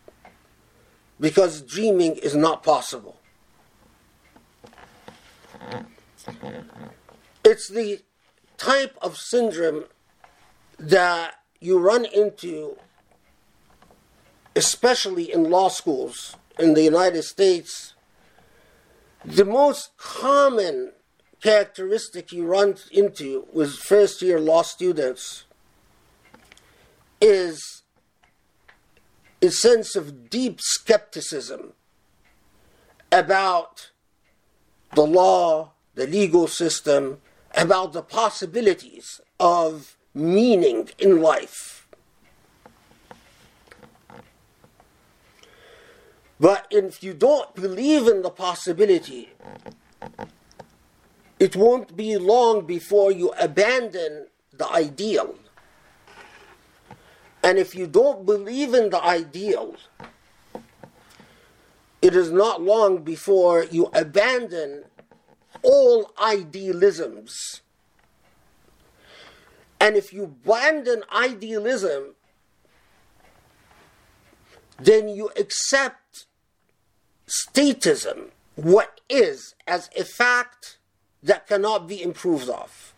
because 1.18 1.62
dreaming 1.62 2.16
is 2.16 2.36
not 2.36 2.62
possible. 2.62 3.16
It's 7.52 7.68
the 7.68 8.00
type 8.56 8.96
of 9.02 9.18
syndrome 9.18 9.84
that 10.78 11.34
you 11.60 11.78
run 11.78 12.06
into, 12.06 12.78
especially 14.56 15.30
in 15.30 15.50
law 15.50 15.68
schools 15.68 16.34
in 16.58 16.72
the 16.72 16.82
United 16.82 17.24
States. 17.24 17.92
The 19.22 19.44
most 19.44 19.90
common 19.98 20.92
characteristic 21.42 22.32
you 22.32 22.46
run 22.46 22.76
into 22.90 23.46
with 23.52 23.74
first 23.74 24.22
year 24.22 24.40
law 24.40 24.62
students 24.62 25.44
is 27.20 27.82
a 29.42 29.50
sense 29.50 29.94
of 29.94 30.30
deep 30.30 30.58
skepticism 30.62 31.74
about 33.12 33.90
the 34.94 35.04
law, 35.06 35.72
the 35.94 36.06
legal 36.06 36.48
system, 36.48 37.20
about 37.54 37.92
the 37.92 38.02
possibilities 38.02 39.20
of 39.38 39.96
meaning 40.14 40.88
in 40.98 41.20
life. 41.20 41.86
But 46.40 46.66
if 46.70 47.02
you 47.02 47.14
don't 47.14 47.54
believe 47.54 48.08
in 48.08 48.22
the 48.22 48.30
possibility, 48.30 49.30
it 51.38 51.54
won't 51.54 51.96
be 51.96 52.16
long 52.16 52.66
before 52.66 53.12
you 53.12 53.32
abandon 53.38 54.26
the 54.52 54.68
ideal. 54.70 55.36
And 57.44 57.58
if 57.58 57.74
you 57.74 57.86
don't 57.86 58.24
believe 58.26 58.74
in 58.74 58.90
the 58.90 59.02
ideal, 59.02 59.76
it 62.00 62.16
is 62.16 62.30
not 62.30 62.60
long 62.60 63.04
before 63.04 63.64
you 63.64 63.86
abandon 63.94 64.84
all 65.62 66.12
idealisms. 66.20 67.60
And 69.80 69.96
if 69.96 70.12
you 70.12 70.24
abandon 70.24 71.02
idealism, 71.12 72.14
then 74.78 75.08
you 75.08 75.30
accept 75.36 76.26
statism, 77.26 78.30
what 78.54 79.00
is, 79.08 79.54
as 79.66 79.90
a 79.96 80.04
fact 80.04 80.78
that 81.22 81.46
cannot 81.46 81.88
be 81.88 82.02
improved 82.02 82.48
of. 82.48 82.94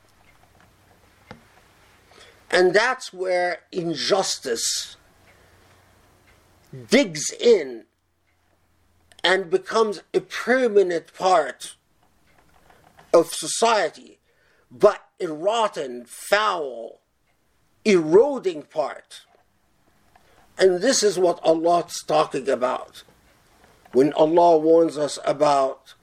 And 2.50 2.72
that's 2.72 3.12
where 3.12 3.60
injustice 3.72 4.96
digs 6.88 7.32
in 7.32 7.84
and 9.22 9.50
becomes 9.50 10.02
a 10.12 10.20
permanent 10.20 11.12
part 11.14 11.76
of 13.13 13.33
society, 13.33 14.19
but 14.71 15.07
a 15.19 15.27
rotten, 15.27 16.05
foul, 16.05 17.01
eroding 17.85 18.63
part. 18.63 19.21
And 20.57 20.81
this 20.81 21.03
is 21.03 21.17
what 21.17 21.39
Allah 21.43 21.85
is 21.87 22.03
talking 22.05 22.49
about 22.49 23.03
when 23.91 24.13
Allah 24.13 24.57
warns 24.57 24.97
us 24.97 25.17
about 25.25 25.95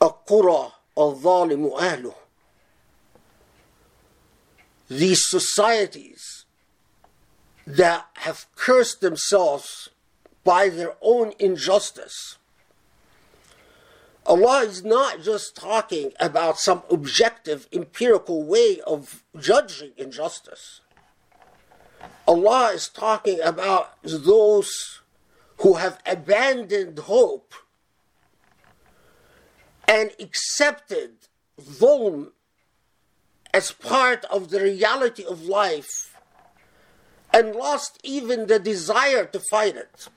القرى 0.00 0.72
الظالم 0.96 1.78
أهله 1.78 2.14
these 4.88 5.22
societies 5.28 6.46
that 7.64 8.08
have 8.14 8.46
cursed 8.56 9.00
themselves 9.00 9.88
by 10.42 10.68
their 10.68 10.96
own 11.00 11.32
injustice. 11.38 12.38
Allah 14.25 14.63
is 14.63 14.83
not 14.83 15.21
just 15.21 15.55
talking 15.55 16.11
about 16.19 16.59
some 16.59 16.81
objective, 16.89 17.67
empirical 17.71 18.43
way 18.43 18.79
of 18.85 19.23
judging 19.39 19.91
injustice. 19.97 20.81
Allah 22.27 22.71
is 22.73 22.89
talking 22.89 23.39
about 23.41 24.01
those 24.01 25.01
who 25.59 25.75
have 25.75 25.99
abandoned 26.07 26.97
hope 26.99 27.53
and 29.87 30.11
accepted 30.19 31.11
dhulm 31.61 32.31
as 33.53 33.71
part 33.71 34.25
of 34.25 34.49
the 34.49 34.59
reality 34.59 35.23
of 35.23 35.43
life 35.43 36.19
and 37.31 37.55
lost 37.55 37.99
even 38.03 38.47
the 38.47 38.59
desire 38.59 39.25
to 39.25 39.39
fight 39.39 39.75
it. 39.75 40.09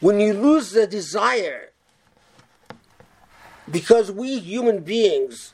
When 0.00 0.18
you 0.18 0.32
lose 0.32 0.70
the 0.70 0.86
desire, 0.86 1.70
because 3.70 4.10
we 4.10 4.38
human 4.38 4.80
beings 4.80 5.52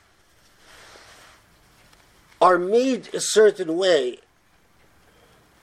are 2.41 2.59
made 2.59 3.13
a 3.13 3.21
certain 3.21 3.77
way, 3.77 4.19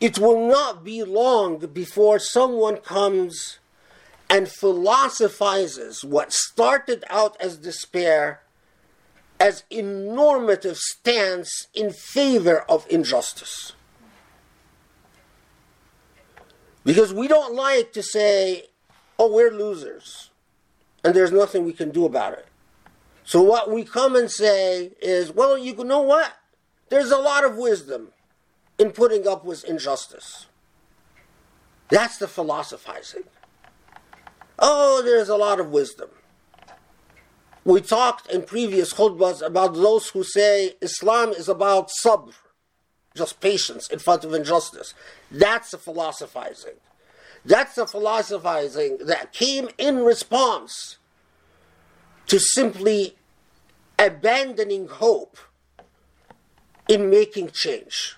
it 0.02 0.20
will 0.20 0.48
not 0.48 0.84
be 0.84 1.02
long 1.04 1.60
before 1.60 2.20
someone 2.20 2.78
comes 2.78 3.60
and 4.30 4.50
philosophizes 4.50 6.04
what 6.04 6.34
started 6.34 7.06
out 7.10 7.38
as 7.40 7.58
despair 7.58 8.42
as 9.40 9.64
a 9.72 9.82
normative 9.82 10.78
stance 10.78 11.68
in 11.74 11.92
favor 11.92 12.66
of 12.70 12.86
injustice. 12.90 13.74
Because 16.84 17.14
we 17.14 17.28
don't 17.28 17.56
like 17.56 17.94
to 17.94 18.04
say, 18.04 18.70
oh, 19.24 19.34
we're 19.34 19.52
losers, 19.52 20.32
and 21.04 21.14
there's 21.14 21.32
nothing 21.32 21.66
we 21.66 21.74
can 21.74 21.92
do 21.92 22.06
about 22.06 22.34
it. 22.34 22.48
So 23.24 23.42
what 23.42 23.72
we 23.72 23.84
come 23.84 24.16
and 24.16 24.30
say 24.30 24.92
is, 25.02 25.32
well, 25.32 25.58
you 25.58 25.76
know 25.84 26.02
what? 26.02 26.34
There's 26.90 27.12
a 27.12 27.18
lot 27.18 27.46
of 27.46 27.56
wisdom 27.56 28.10
in 28.78 28.92
putting 28.92 29.28
up 29.28 29.46
with 29.46 29.64
injustice. 29.64 30.48
That's 31.90 32.18
the 32.18 32.28
philosophizing. 32.28 33.24
Oh, 34.60 35.02
there's 35.04 35.30
a 35.30 35.38
lot 35.38 35.60
of 35.60 35.70
wisdom. 35.70 36.10
We 37.64 37.80
talked 37.80 38.30
in 38.30 38.42
previous 38.42 38.94
khutbahs 38.94 39.46
about 39.46 39.74
those 39.76 40.10
who 40.10 40.24
say 40.24 40.74
Islam 40.82 41.30
is 41.30 41.48
about 41.48 41.90
sabr, 42.04 42.34
just 43.16 43.40
patience 43.40 43.88
in 43.90 44.00
front 44.00 44.26
of 44.26 44.34
injustice. 44.34 44.94
That's 45.32 45.72
the 45.72 45.78
philosophizing. 45.78 46.74
That's 47.46 47.76
the 47.76 47.86
philosophizing 47.86 49.00
that 49.06 49.34
came 49.34 49.70
in 49.78 50.04
response 50.04 50.98
to 52.28 52.40
simply 52.40 53.18
abandoning 54.00 54.88
hope 54.88 55.38
in 56.88 57.10
making 57.10 57.52
change. 57.52 58.16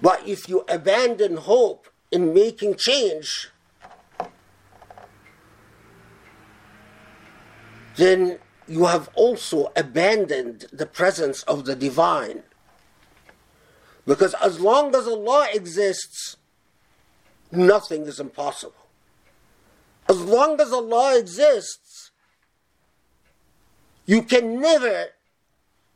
But 0.00 0.26
if 0.26 0.48
you 0.48 0.64
abandon 0.68 1.36
hope 1.36 1.88
in 2.10 2.32
making 2.32 2.76
change, 2.76 3.50
then 7.96 8.38
you 8.66 8.86
have 8.86 9.10
also 9.14 9.70
abandoned 9.76 10.66
the 10.72 10.86
presence 10.86 11.42
of 11.44 11.66
the 11.66 11.76
divine. 11.76 12.42
Because 14.06 14.34
as 14.34 14.60
long 14.60 14.94
as 14.94 15.06
Allah 15.06 15.48
exists, 15.52 16.36
nothing 17.52 18.02
is 18.06 18.18
impossible. 18.18 18.74
As 20.08 20.20
long 20.20 20.60
as 20.60 20.72
Allah 20.72 21.18
exists, 21.18 22.10
you 24.06 24.22
can 24.22 24.60
never 24.60 25.06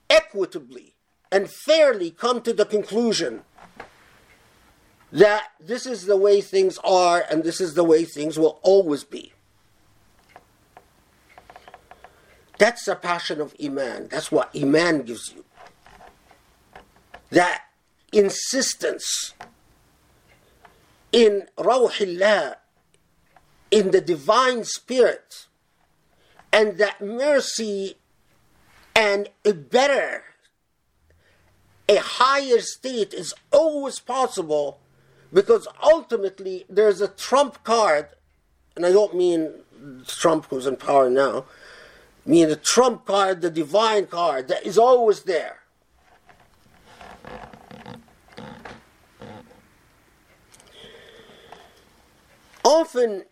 equitably 0.09 0.95
and 1.33 1.51
fairly 1.51 2.11
come 2.11 2.41
to 2.43 2.53
the 2.53 2.65
conclusion 2.65 3.43
that 5.11 5.49
this 5.61 5.87
is 5.87 6.07
the 6.07 6.17
way 6.17 6.41
things 6.41 6.79
are 6.85 7.25
and 7.31 7.43
this 7.43 7.61
is 7.61 7.75
the 7.75 7.85
way 7.85 8.05
things 8.05 8.39
will 8.39 8.61
always 8.63 9.05
be. 9.05 9.33
That's 12.59 12.85
the 12.85 12.97
passion 12.97 13.41
of 13.41 13.55
Iman. 13.63 14.09
That's 14.09 14.33
what 14.33 14.51
Iman 14.57 15.03
gives 15.03 15.33
you. 15.35 15.45
That 17.31 17.65
insistence 18.13 19.35
in 21.17 21.49
Rawhillah, 21.57 22.57
in 23.71 23.91
the 23.91 24.03
divine 24.03 24.65
spirit, 24.65 25.47
and 26.53 26.77
that 26.77 27.01
mercy 27.01 27.97
and 28.95 29.31
a 29.43 29.55
better, 29.55 30.25
a 31.89 31.97
higher 31.97 32.61
state 32.61 33.15
is 33.15 33.33
always 33.51 33.99
possible 33.99 34.79
because 35.33 35.67
ultimately 35.83 36.67
there's 36.69 37.01
a 37.01 37.09
trump 37.09 37.65
card, 37.65 38.09
and 38.77 38.85
I 38.85 38.93
don't 38.93 39.17
mean 39.17 39.53
Trump 40.07 40.45
who's 40.51 40.67
in 40.67 40.77
power 40.77 41.09
now, 41.09 41.47
I 42.27 42.29
mean 42.29 42.51
the 42.51 42.57
trump 42.57 43.07
card, 43.07 43.41
the 43.41 43.51
divine 43.51 44.07
card 44.07 44.49
that 44.49 44.67
is 44.67 44.77
always 44.77 45.23
there. 45.23 45.61
Often, 52.67 53.27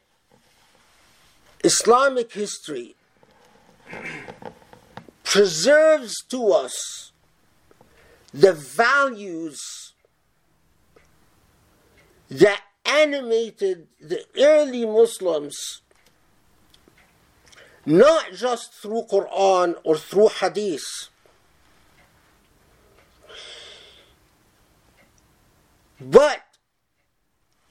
Islamic 1.64 2.32
history 2.32 2.94
preserves 5.24 6.14
to 6.28 6.52
us 6.52 7.10
the 8.32 8.52
values 8.52 9.60
that 12.28 12.60
animated 12.84 13.88
the 14.00 14.24
early 14.38 14.86
Muslims 14.86 15.82
not 17.84 18.26
just 18.34 18.72
through 18.74 19.02
Quran 19.10 19.74
or 19.82 19.96
through 19.98 20.28
Hadith. 20.28 21.08
But 26.00 26.42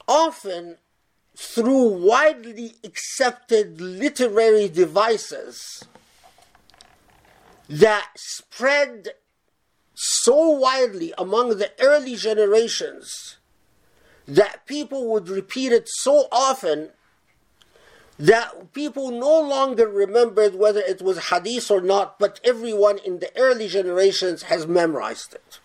often 0.06 0.76
through 1.36 1.88
widely 1.88 2.76
accepted 2.84 3.80
literary 3.80 4.68
devices 4.68 5.84
that 7.68 8.10
spread 8.16 9.08
so 9.94 10.50
widely 10.50 11.12
among 11.18 11.50
the 11.58 11.72
early 11.80 12.14
generations 12.16 13.38
that 14.26 14.66
people 14.66 15.10
would 15.12 15.28
repeat 15.28 15.72
it 15.72 15.88
so 15.88 16.28
often 16.30 16.90
that 18.18 18.72
people 18.72 19.10
no 19.10 19.40
longer 19.40 19.88
remembered 19.88 20.54
whether 20.54 20.80
it 20.80 21.02
was 21.02 21.30
hadith 21.30 21.70
or 21.70 21.80
not, 21.80 22.18
but 22.18 22.40
everyone 22.44 22.98
in 22.98 23.18
the 23.18 23.36
early 23.36 23.66
generations 23.66 24.44
has 24.44 24.66
memorized 24.66 25.34
it. 25.34 25.58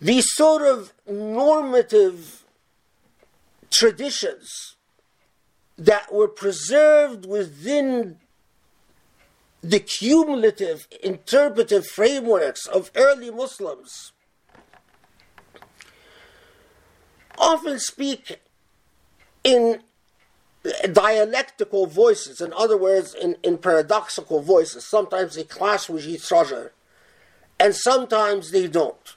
These 0.00 0.32
sort 0.34 0.62
of 0.62 0.92
normative 1.08 2.44
traditions 3.70 4.76
that 5.76 6.12
were 6.12 6.28
preserved 6.28 7.26
within 7.26 8.18
the 9.62 9.80
cumulative 9.80 10.86
interpretive 11.02 11.86
frameworks 11.86 12.66
of 12.66 12.90
early 12.94 13.30
Muslims 13.30 14.12
often 17.38 17.78
speak 17.78 18.40
in 19.44 19.80
dialectical 20.92 21.86
voices, 21.86 22.40
in 22.40 22.52
other 22.52 22.76
words, 22.76 23.14
in, 23.14 23.36
in 23.42 23.58
paradoxical 23.58 24.40
voices. 24.40 24.84
Sometimes 24.84 25.34
they 25.34 25.44
clash 25.44 25.88
with 25.88 26.06
each 26.06 26.32
other, 26.32 26.72
and 27.58 27.74
sometimes 27.74 28.50
they 28.50 28.66
don't. 28.66 29.15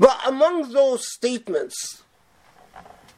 But 0.00 0.18
among 0.26 0.72
those 0.72 1.06
statements 1.06 2.02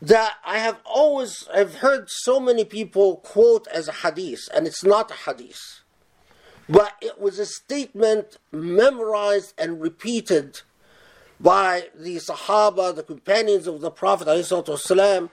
that 0.00 0.34
I 0.44 0.58
have 0.58 0.80
always 0.84 1.48
I've 1.52 1.76
heard 1.76 2.08
so 2.08 2.38
many 2.38 2.64
people 2.64 3.16
quote 3.16 3.66
as 3.68 3.88
a 3.88 3.92
hadith, 3.92 4.48
and 4.54 4.66
it's 4.66 4.84
not 4.84 5.10
a 5.10 5.14
hadith, 5.14 5.82
but 6.68 6.92
it 7.00 7.20
was 7.20 7.38
a 7.38 7.46
statement 7.46 8.38
memorized 8.52 9.54
and 9.58 9.80
repeated 9.80 10.60
by 11.40 11.88
the 11.94 12.16
Sahaba, 12.16 12.94
the 12.94 13.02
companions 13.02 13.66
of 13.66 13.80
the 13.80 13.90
Prophet 13.90 14.28
والسلام, 14.28 15.30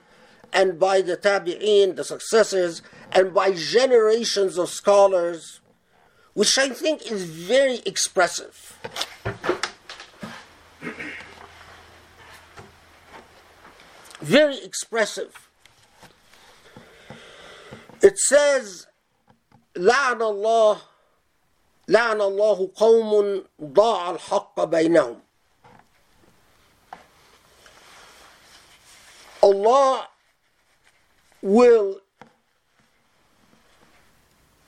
and 0.53 0.79
by 0.79 1.01
the 1.01 1.17
Tabi'een, 1.17 1.95
the 1.95 2.03
successors, 2.03 2.81
and 3.11 3.33
by 3.33 3.51
generations 3.51 4.57
of 4.57 4.69
scholars, 4.69 5.59
which 6.33 6.57
I 6.57 6.69
think 6.69 7.11
is 7.11 7.23
very 7.25 7.81
expressive. 7.85 8.77
very 14.21 14.57
expressive. 14.63 15.49
It 18.01 18.17
says, 18.17 18.88
لعن 19.75 20.21
الله 20.21 20.81
لعن 21.88 22.21
الله 22.21 22.71
قوم 22.75 23.43
ضاع 23.61 24.11
الحق 24.11 24.63
بينهم 24.63 25.21
Allah 29.43 30.07
will 31.41 32.01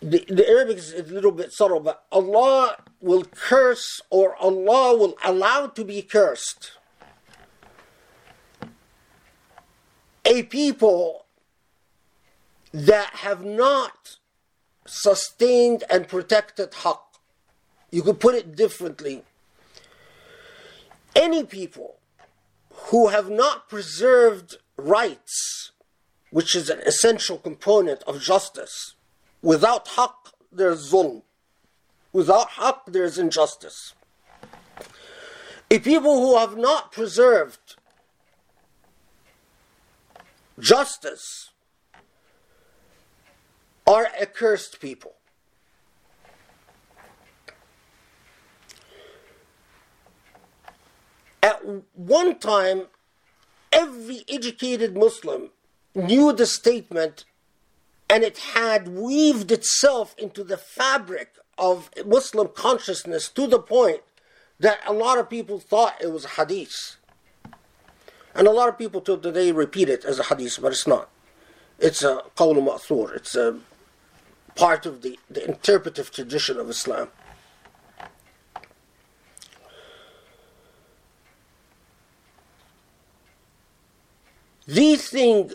the, 0.01 0.23
the 0.29 0.47
Arabic 0.47 0.77
is 0.77 0.93
a 0.93 1.01
little 1.01 1.31
bit 1.31 1.51
subtle, 1.51 1.79
but 1.79 2.05
Allah 2.11 2.77
will 3.01 3.23
curse 3.23 3.99
or 4.11 4.35
Allah 4.35 4.95
will 4.95 5.15
allow 5.25 5.65
to 5.67 5.83
be 5.83 6.03
cursed 6.03 6.73
a 10.32 10.42
people 10.44 11.26
that 12.72 13.16
have 13.16 13.44
not 13.44 14.16
sustained 14.86 15.84
and 15.90 16.08
protected 16.08 16.70
haqq. 16.70 17.00
You 17.90 18.02
could 18.02 18.18
put 18.18 18.34
it 18.34 18.56
differently. 18.56 19.24
Any 21.14 21.44
people 21.44 21.96
who 22.88 23.08
have 23.08 23.28
not 23.28 23.68
preserved 23.68 24.56
rights, 24.78 25.72
which 26.30 26.54
is 26.54 26.70
an 26.70 26.80
essential 26.86 27.36
component 27.36 28.02
of 28.04 28.22
justice, 28.22 28.94
without 29.42 29.84
haqq, 29.84 30.32
there's 30.50 30.90
zulm. 30.90 31.24
Without 32.10 32.52
haqq, 32.52 32.78
there's 32.86 33.18
injustice. 33.18 33.92
A 35.70 35.78
people 35.78 36.22
who 36.22 36.38
have 36.38 36.56
not 36.56 36.90
preserved 36.90 37.76
justice 40.62 41.50
are 43.86 44.06
accursed 44.20 44.80
people. 44.80 45.14
At 51.42 51.60
one 51.94 52.38
time, 52.38 52.84
every 53.72 54.22
educated 54.28 54.96
Muslim 54.96 55.50
knew 55.96 56.32
the 56.32 56.46
statement 56.46 57.24
and 58.08 58.22
it 58.22 58.38
had 58.38 58.88
weaved 58.88 59.50
itself 59.50 60.14
into 60.16 60.44
the 60.44 60.56
fabric 60.56 61.34
of 61.58 61.90
Muslim 62.06 62.48
consciousness 62.54 63.28
to 63.30 63.48
the 63.48 63.58
point 63.58 64.02
that 64.60 64.78
a 64.86 64.92
lot 64.92 65.18
of 65.18 65.28
people 65.28 65.58
thought 65.58 66.00
it 66.00 66.12
was 66.12 66.36
hadith. 66.36 66.98
And 68.34 68.46
a 68.46 68.50
lot 68.50 68.68
of 68.68 68.78
people 68.78 69.00
till 69.00 69.18
today 69.18 69.52
repeat 69.52 69.88
it 69.88 70.04
as 70.04 70.18
a 70.18 70.24
hadith, 70.24 70.58
but 70.60 70.72
it's 70.72 70.86
not. 70.86 71.08
It's 71.78 72.02
a 72.02 72.22
qawl 72.36 72.54
ma'thur. 72.54 73.14
It's 73.14 73.34
a 73.34 73.58
part 74.54 74.86
of 74.86 75.02
the, 75.02 75.18
the 75.30 75.46
interpretive 75.46 76.10
tradition 76.10 76.58
of 76.58 76.70
Islam. 76.70 77.08
These 84.66 85.08
things 85.08 85.54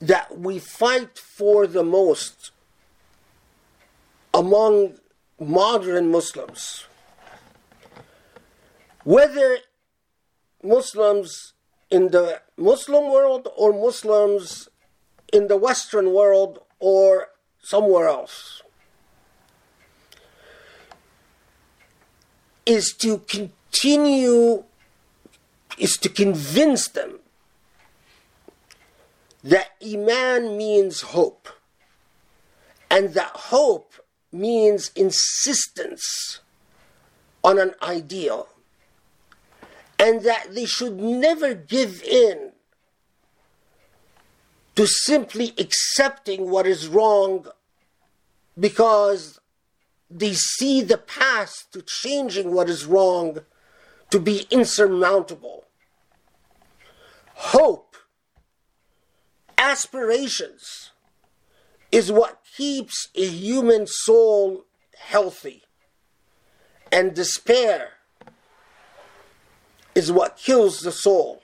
that 0.00 0.38
we 0.38 0.58
fight 0.58 1.18
for 1.18 1.66
the 1.66 1.82
most 1.82 2.50
among 4.34 4.98
modern 5.40 6.10
Muslims 6.10 6.84
whether 9.06 9.58
Muslims 10.64 11.52
in 11.92 12.08
the 12.10 12.42
Muslim 12.56 13.04
world 13.12 13.46
or 13.56 13.72
Muslims 13.72 14.68
in 15.32 15.46
the 15.46 15.56
Western 15.56 16.12
world 16.12 16.58
or 16.80 17.28
somewhere 17.60 18.08
else 18.08 18.62
is 22.66 22.92
to 22.94 23.18
continue, 23.18 24.64
is 25.78 25.96
to 25.98 26.08
convince 26.08 26.88
them 26.88 27.20
that 29.44 29.68
Iman 29.80 30.56
means 30.56 31.02
hope, 31.02 31.48
and 32.90 33.14
that 33.14 33.30
hope 33.54 33.92
means 34.32 34.90
insistence 34.96 36.40
on 37.44 37.60
an 37.60 37.72
ideal 37.80 38.48
and 39.98 40.22
that 40.22 40.54
they 40.54 40.64
should 40.64 40.98
never 40.98 41.54
give 41.54 42.02
in 42.02 42.52
to 44.74 44.86
simply 44.86 45.54
accepting 45.58 46.50
what 46.50 46.66
is 46.66 46.86
wrong 46.86 47.46
because 48.58 49.40
they 50.10 50.34
see 50.34 50.82
the 50.82 50.98
path 50.98 51.66
to 51.72 51.82
changing 51.82 52.52
what 52.52 52.68
is 52.68 52.84
wrong 52.84 53.38
to 54.10 54.20
be 54.20 54.46
insurmountable. 54.50 55.64
Hope, 57.34 57.96
aspirations, 59.58 60.90
is 61.90 62.12
what 62.12 62.42
keeps 62.56 63.08
a 63.14 63.26
human 63.26 63.86
soul 63.86 64.64
healthy. 64.98 65.62
And 66.92 67.14
despair 67.14 67.95
is 69.96 70.12
what 70.12 70.36
kills 70.36 70.80
the 70.80 70.92
soul 70.92 71.42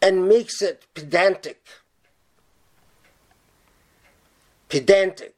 and 0.00 0.26
makes 0.26 0.62
it 0.62 0.86
pedantic. 0.94 1.60
Pedantic, 4.70 5.34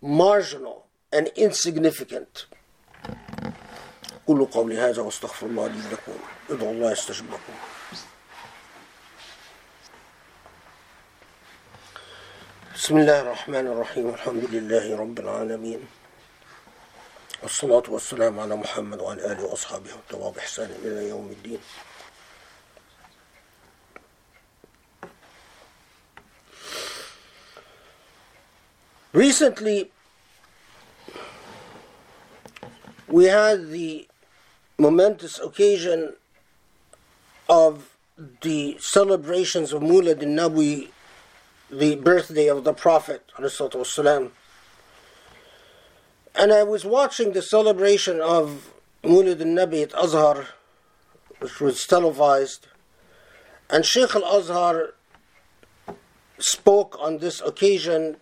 marginal, 0.00 0.86
and 1.12 1.26
insignificant. 1.36 2.46
قولوا 4.26 4.46
قولي 4.46 4.78
هذا 4.78 5.02
واستغفر 5.02 5.46
الله 5.46 5.66
لي 5.66 5.78
لكم 5.92 6.12
ادعوا 6.50 6.72
الله 6.72 6.92
يستجب 6.92 7.24
لكم 7.30 7.52
بسم 12.74 12.96
الله 12.98 13.20
الرحمن 13.20 13.66
الرحيم 13.66 14.08
الحمد 14.08 14.44
لله 14.44 14.96
رب 14.96 15.18
العالمين 15.18 15.80
والصلاة 17.43 17.83
والسلام 17.87 18.39
على 18.39 18.55
محمد 18.55 19.01
وعلى 19.01 19.31
آله 19.31 19.43
وأصحابه 19.43 19.89
وتبع 19.93 20.29
بإحسان 20.29 20.69
إلى 20.83 21.09
يوم 21.09 21.31
الدين 21.31 21.59
Recently, 29.13 29.91
we 33.07 33.25
had 33.25 33.69
the 33.69 34.07
momentous 34.77 35.39
occasion 35.39 36.15
of 37.47 37.95
the 38.41 38.77
celebrations 38.79 39.71
of 39.71 39.81
Mulad 39.81 40.21
al-Nabi, 40.21 40.89
the 41.71 41.95
birthday 41.95 42.47
of 42.47 42.65
the 42.65 42.73
Prophet 42.73 43.23
والسلام. 43.39 44.31
and 46.34 46.52
I 46.52 46.62
was 46.62 46.84
watching 46.84 47.32
the 47.32 47.42
celebration 47.42 48.20
of 48.20 48.72
Mulad 49.02 49.40
al-Nabi 49.40 49.82
at 49.82 49.92
Azhar, 49.92 50.46
which 51.38 51.60
was 51.60 51.86
televised, 51.86 52.66
and 53.68 53.84
Sheikh 53.84 54.14
al-Azhar 54.14 54.94
spoke 56.38 56.96
on 57.00 57.18
this 57.18 57.40
occasion 57.40 58.16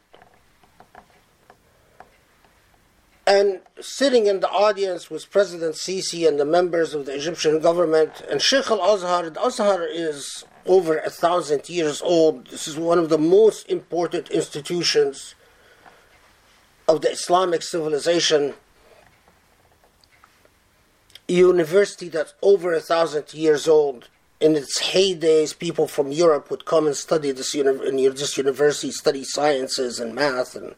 And 3.29 3.61
sitting 3.79 4.25
in 4.25 4.41
the 4.41 4.49
audience 4.49 5.11
was 5.11 5.27
President 5.27 5.75
Sisi 5.75 6.27
and 6.27 6.41
the 6.41 6.47
members 6.47 6.95
of 6.95 7.05
the 7.05 7.15
Egyptian 7.15 7.61
government. 7.61 8.23
And 8.31 8.41
Sheikh 8.41 8.71
al 8.71 8.81
Azhar, 8.81 9.29
the 9.29 9.39
Azhar 9.45 9.85
is 9.87 10.47
over 10.65 10.97
a 10.97 11.11
thousand 11.11 11.69
years 11.69 12.01
old. 12.01 12.47
This 12.47 12.67
is 12.67 12.79
one 12.79 12.99
of 12.99 13.11
the 13.11 13.19
most 13.19 13.69
important 13.69 14.31
institutions 14.31 15.35
of 16.89 17.03
the 17.03 17.11
Islamic 17.11 17.63
civilization. 17.63 18.55
A 21.29 21.33
university 21.33 22.09
that's 22.09 22.35
over 22.43 22.73
a 22.73 22.81
thousand 22.81 23.33
years 23.35 23.69
old. 23.69 24.09
In 24.41 24.57
its 24.57 24.81
heydays, 24.81 25.59
people 25.59 25.87
from 25.87 26.11
Europe 26.11 26.51
would 26.51 26.65
come 26.65 26.87
and 26.87 26.97
study 26.97 27.33
this, 27.33 27.55
uni- 27.55 28.09
this 28.09 28.39
university, 28.39 28.91
study 28.91 29.25
sciences 29.25 30.01
and 30.01 30.15
math 30.15 30.55
and 30.55 30.75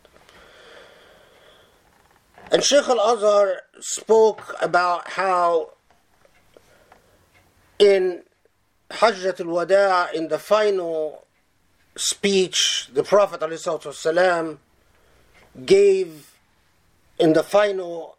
and 2.52 2.64
Sheikh 2.64 2.88
Al 2.88 2.98
Azhar 2.98 3.62
spoke 3.78 4.56
about 4.60 5.10
how 5.10 5.74
in 7.78 8.22
Hajjat 8.90 9.40
al 9.40 9.46
Wada, 9.46 10.08
in 10.12 10.28
the 10.28 10.38
final 10.38 11.26
speech, 11.96 12.88
the 12.92 13.04
Prophet 13.04 13.40
ﷺ 13.40 14.58
gave 15.64 16.36
in 17.18 17.32
the 17.32 17.42
final 17.42 18.16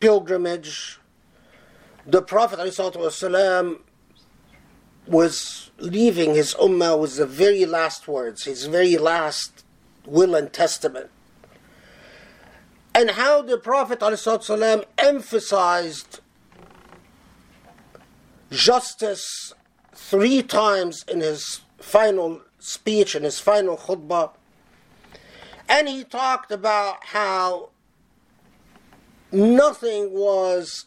pilgrimage, 0.00 0.98
the 2.06 2.22
Prophet 2.22 2.58
ﷺ 2.58 3.78
was 5.06 5.70
leaving 5.78 6.34
his 6.34 6.54
ummah 6.54 6.98
with 6.98 7.16
the 7.16 7.26
very 7.26 7.64
last 7.64 8.06
words, 8.06 8.44
his 8.44 8.66
very 8.66 8.96
last 8.96 9.64
will 10.04 10.34
and 10.34 10.52
testament 10.52 11.10
and 12.98 13.12
how 13.12 13.40
the 13.42 13.56
Prophet 13.56 14.00
ﷺ 14.00 14.84
emphasized 14.98 16.18
justice 18.50 19.52
three 19.94 20.42
times 20.42 21.04
in 21.06 21.20
his 21.20 21.60
final 21.78 22.42
speech, 22.58 23.14
in 23.14 23.22
his 23.22 23.38
final 23.38 23.76
khutbah. 23.76 24.32
And 25.68 25.88
he 25.88 26.04
talked 26.04 26.50
about 26.50 27.04
how 27.04 27.70
nothing 29.30 30.12
was 30.12 30.86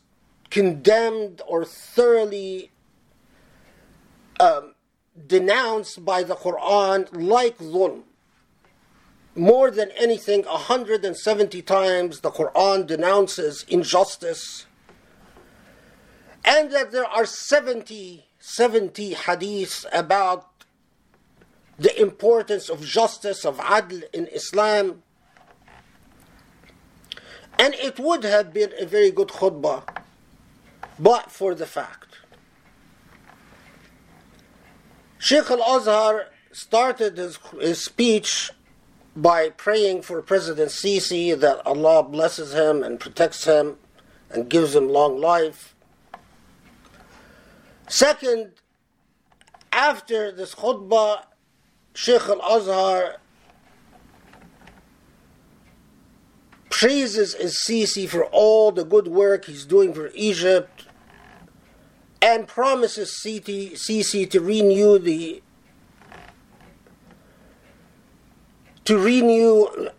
condemned 0.50 1.42
or 1.48 1.64
thoroughly 1.64 2.72
um, 4.40 4.74
denounced 5.28 6.04
by 6.04 6.24
the 6.24 6.36
Quran 6.36 7.08
like 7.14 7.58
dhulm 7.60 8.04
more 9.36 9.72
than 9.72 9.92
anything, 9.92 10.44
170 10.44 11.62
times 11.62 12.20
the 12.20 12.32
Quran 12.32 12.86
denounces 12.86 13.66
injustice, 13.70 14.66
and 16.44 16.72
that 16.72 16.92
there 16.92 17.06
are 17.06 17.26
70, 17.26 18.26
70 18.40 19.16
hadiths 19.16 19.86
about 19.94 20.51
the 21.82 22.00
importance 22.00 22.70
of 22.70 22.86
justice, 22.86 23.44
of 23.44 23.58
adl 23.58 24.04
in 24.14 24.28
Islam. 24.28 25.02
And 27.58 27.74
it 27.74 27.98
would 27.98 28.24
have 28.24 28.54
been 28.54 28.72
a 28.80 28.86
very 28.86 29.10
good 29.10 29.30
khutbah, 29.30 29.82
but 31.00 31.32
for 31.32 31.56
the 31.56 31.66
fact. 31.66 32.20
Sheikh 35.18 35.50
Al 35.50 35.64
Azhar 35.64 36.28
started 36.52 37.18
his, 37.18 37.40
his 37.60 37.84
speech 37.84 38.52
by 39.16 39.50
praying 39.50 40.04
for 40.04 40.22
President 40.22 40.70
Sisi 40.70 41.38
that 41.40 41.66
Allah 41.66 42.04
blesses 42.04 42.54
him 42.54 42.84
and 42.84 43.00
protects 43.00 43.46
him 43.46 43.78
and 44.30 44.50
gives 44.50 44.76
him 44.76 44.88
long 44.88 45.20
life. 45.20 45.76
Second, 47.88 48.52
after 49.72 50.32
this 50.32 50.54
khutbah, 50.54 51.24
Sheikh 51.94 52.24
Al 52.30 52.42
Azhar 52.42 53.18
praises 56.70 57.36
Sisi 57.36 58.08
for 58.08 58.26
all 58.26 58.72
the 58.72 58.84
good 58.84 59.08
work 59.08 59.46
he's 59.46 59.66
doing 59.66 59.94
for 59.94 60.10
Egypt 60.16 60.88
and 62.22 62.48
promises 62.48 63.12
Sisi 63.24 64.30
to 64.30 64.39
renew 64.39 65.00
the 65.00 65.42
to 68.86 68.98
renew 68.98 69.89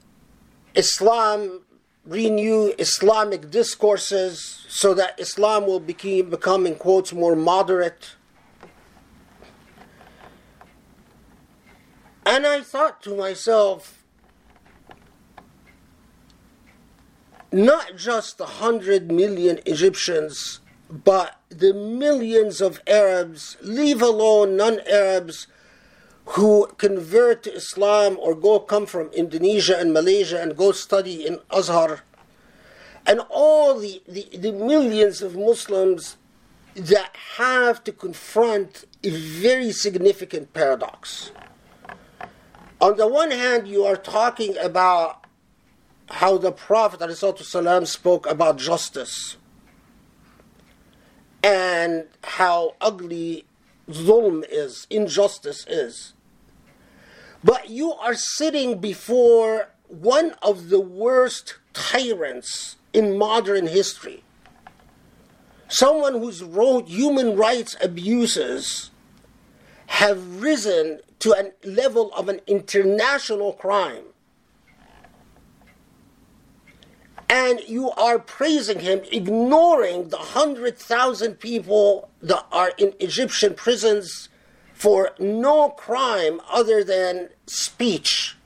Islam, 0.74 1.62
renew 2.04 2.72
Islamic 2.78 3.50
discourses 3.50 4.64
so 4.68 4.94
that 4.94 5.18
Islam 5.20 5.66
will 5.66 5.80
become, 5.80 6.30
become 6.30 6.66
in 6.66 6.74
quotes, 6.74 7.12
more 7.12 7.36
moderate. 7.36 8.16
And 12.24 12.46
I 12.46 12.60
thought 12.60 13.02
to 13.02 13.16
myself, 13.16 14.04
not 17.50 17.96
just 17.96 18.38
the 18.38 18.46
hundred 18.46 19.10
million 19.10 19.60
Egyptians, 19.66 20.60
but 20.88 21.40
the 21.48 21.74
millions 21.74 22.60
of 22.60 22.80
Arabs, 22.86 23.56
leave 23.60 24.00
alone 24.00 24.56
non 24.56 24.80
Arabs, 24.80 25.46
who 26.24 26.66
convert 26.78 27.42
to 27.42 27.54
Islam 27.54 28.16
or 28.20 28.34
go 28.34 28.60
come 28.60 28.86
from 28.86 29.08
Indonesia 29.08 29.78
and 29.78 29.92
Malaysia 29.92 30.40
and 30.40 30.56
go 30.56 30.72
study 30.72 31.26
in 31.26 31.40
Azhar, 31.50 32.00
and 33.04 33.20
all 33.28 33.78
the, 33.78 34.02
the, 34.06 34.28
the 34.36 34.52
millions 34.52 35.20
of 35.20 35.34
Muslims 35.34 36.16
that 36.74 37.14
have 37.36 37.82
to 37.84 37.92
confront 37.92 38.84
a 39.02 39.10
very 39.10 39.72
significant 39.72 40.52
paradox. 40.54 41.32
On 42.82 42.96
the 42.96 43.06
one 43.06 43.30
hand, 43.30 43.68
you 43.68 43.84
are 43.84 43.94
talking 43.94 44.58
about 44.58 45.24
how 46.10 46.36
the 46.36 46.50
Prophet 46.50 46.98
ﷺ 46.98 47.86
spoke 47.86 48.26
about 48.26 48.58
justice 48.58 49.36
and 51.44 52.08
how 52.24 52.74
ugly 52.80 53.44
zulm 53.88 54.44
is, 54.50 54.88
injustice 54.90 55.64
is. 55.68 56.14
But 57.44 57.70
you 57.70 57.92
are 57.92 58.16
sitting 58.16 58.80
before 58.80 59.68
one 59.86 60.34
of 60.42 60.68
the 60.68 60.80
worst 60.80 61.58
tyrants 61.72 62.78
in 62.92 63.16
modern 63.16 63.68
history. 63.68 64.24
Someone 65.68 66.14
who's 66.14 66.42
wrote 66.42 66.88
human 66.88 67.36
rights 67.36 67.76
abuses 67.80 68.90
have 69.86 70.42
risen 70.42 71.00
to 71.20 71.32
a 71.32 71.52
level 71.66 72.12
of 72.14 72.28
an 72.28 72.40
international 72.46 73.52
crime. 73.52 74.04
and 77.32 77.60
you 77.66 77.90
are 77.92 78.18
praising 78.18 78.80
him, 78.80 79.00
ignoring 79.10 80.10
the 80.10 80.18
hundred 80.18 80.76
thousand 80.76 81.36
people 81.36 82.10
that 82.20 82.44
are 82.52 82.72
in 82.76 82.92
Egyptian 83.00 83.54
prisons 83.54 84.28
for 84.74 85.12
no 85.18 85.70
crime 85.70 86.42
other 86.50 86.84
than 86.84 87.30
speech, 87.46 88.36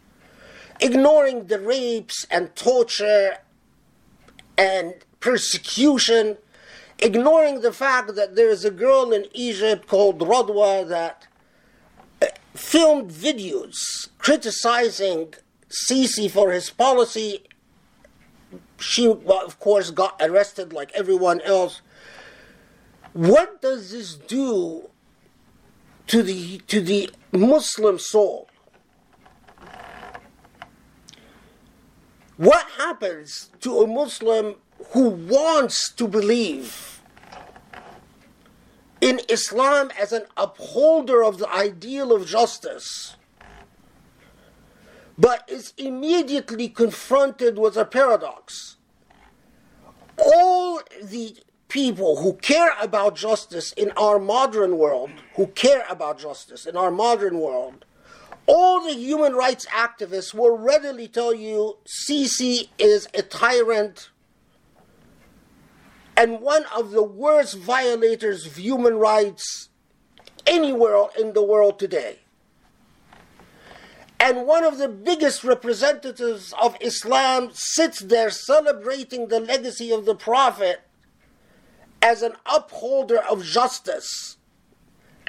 ignoring 0.78 1.46
the 1.46 1.58
rapes 1.58 2.28
and 2.30 2.54
torture 2.54 3.38
and 4.56 4.94
persecution, 5.18 6.36
ignoring 6.98 7.60
the 7.60 7.72
fact 7.72 8.14
that 8.14 8.36
there 8.36 8.48
is 8.48 8.64
a 8.64 8.70
girl 8.70 9.12
in 9.12 9.26
Egypt 9.32 9.86
called 9.86 10.18
Rodwa 10.20 10.88
that 10.88 11.26
uh, 12.22 12.26
filmed 12.54 13.10
videos 13.10 14.08
criticizing 14.18 15.34
Sisi 15.68 16.30
for 16.30 16.52
his 16.52 16.70
policy. 16.70 17.44
She, 18.78 19.06
of 19.08 19.58
course, 19.58 19.90
got 19.90 20.16
arrested 20.20 20.72
like 20.72 20.92
everyone 20.92 21.40
else. 21.42 21.80
What 23.12 23.62
does 23.62 23.90
this 23.92 24.14
do 24.14 24.90
to 26.08 26.22
the 26.22 26.58
to 26.68 26.80
the 26.80 27.10
Muslim 27.32 27.98
soul? 27.98 28.48
What 32.36 32.66
happens 32.76 33.50
to 33.60 33.80
a 33.80 33.86
Muslim 33.86 34.56
who 34.90 35.08
wants 35.08 35.90
to 35.92 36.08
believe 36.08 37.00
in 39.00 39.20
Islam 39.28 39.90
as 40.00 40.12
an 40.12 40.24
upholder 40.36 41.22
of 41.22 41.38
the 41.38 41.48
ideal 41.50 42.12
of 42.12 42.26
justice, 42.26 43.16
but 45.18 45.44
is 45.48 45.72
immediately 45.76 46.68
confronted 46.68 47.58
with 47.58 47.76
a 47.76 47.84
paradox? 47.84 48.76
All 50.18 50.80
the 51.02 51.36
people 51.68 52.22
who 52.22 52.34
care 52.34 52.72
about 52.80 53.16
justice 53.16 53.72
in 53.72 53.90
our 53.92 54.18
modern 54.18 54.78
world, 54.78 55.10
who 55.34 55.46
care 55.48 55.84
about 55.90 56.18
justice 56.18 56.64
in 56.64 56.76
our 56.76 56.90
modern 56.90 57.38
world, 57.38 57.84
all 58.46 58.82
the 58.82 58.94
human 58.94 59.34
rights 59.34 59.66
activists 59.66 60.32
will 60.32 60.56
readily 60.56 61.08
tell 61.08 61.34
you 61.34 61.76
Sisi 61.84 62.68
is 62.78 63.08
a 63.12 63.22
tyrant 63.22 64.10
and 66.16 66.40
one 66.40 66.64
of 66.74 66.92
the 66.92 67.02
worst 67.02 67.58
violators 67.58 68.46
of 68.46 68.56
human 68.56 68.96
rights 68.96 69.68
anywhere 70.46 71.06
in 71.18 71.34
the 71.34 71.42
world 71.42 71.78
today. 71.78 72.20
And 74.18 74.46
one 74.46 74.64
of 74.64 74.78
the 74.78 74.88
biggest 74.88 75.44
representatives 75.44 76.54
of 76.60 76.76
Islam 76.80 77.50
sits 77.52 78.00
there 78.00 78.30
celebrating 78.30 79.28
the 79.28 79.40
legacy 79.40 79.92
of 79.92 80.06
the 80.06 80.14
Prophet 80.14 80.80
as 82.00 82.22
an 82.22 82.32
upholder 82.46 83.18
of 83.18 83.44
justice 83.44 84.38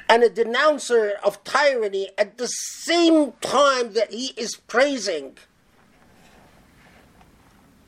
and 0.08 0.22
a 0.22 0.30
denouncer 0.30 1.12
of 1.22 1.44
tyranny 1.44 2.08
at 2.16 2.38
the 2.38 2.46
same 2.46 3.32
time 3.42 3.92
that 3.92 4.10
he 4.10 4.32
is 4.36 4.56
praising 4.56 5.36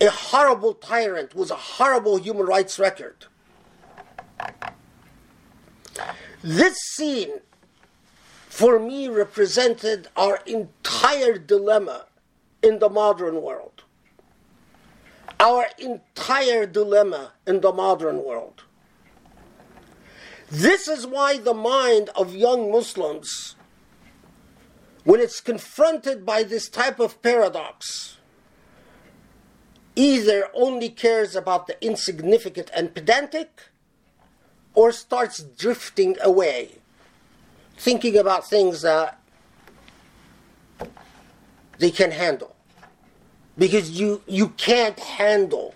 a 0.00 0.08
horrible 0.08 0.74
tyrant 0.74 1.34
with 1.34 1.50
a 1.50 1.56
horrible 1.56 2.16
human 2.16 2.46
rights 2.46 2.78
record. 2.78 3.26
This 6.42 6.78
scene, 6.78 7.40
for 8.48 8.78
me, 8.78 9.08
represented 9.08 10.08
our 10.16 10.40
entire 10.46 11.36
dilemma 11.36 12.06
in 12.62 12.78
the 12.78 12.88
modern 12.88 13.42
world. 13.42 13.84
Our 15.38 15.66
entire 15.78 16.66
dilemma 16.66 17.32
in 17.46 17.60
the 17.60 17.72
modern 17.72 18.24
world. 18.24 18.62
This 20.50 20.88
is 20.88 21.06
why 21.06 21.38
the 21.38 21.54
mind 21.54 22.10
of 22.16 22.34
young 22.34 22.72
Muslims, 22.72 23.54
when 25.04 25.20
it's 25.20 25.40
confronted 25.40 26.26
by 26.26 26.42
this 26.42 26.68
type 26.68 26.98
of 26.98 27.22
paradox, 27.22 28.16
either 29.96 30.48
only 30.54 30.88
cares 30.88 31.34
about 31.34 31.66
the 31.66 31.84
insignificant 31.84 32.70
and 32.74 32.94
pedantic 32.94 33.62
or 34.74 34.92
starts 34.92 35.42
drifting 35.42 36.16
away, 36.22 36.78
thinking 37.76 38.16
about 38.16 38.48
things 38.48 38.82
that 38.82 39.20
they 41.78 41.90
can 41.90 42.10
handle. 42.10 42.54
Because 43.58 43.90
you, 43.90 44.22
you 44.26 44.50
can't 44.50 44.98
handle 44.98 45.74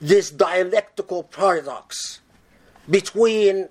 this 0.00 0.30
dialectical 0.30 1.22
paradox 1.22 2.20
between 2.88 3.68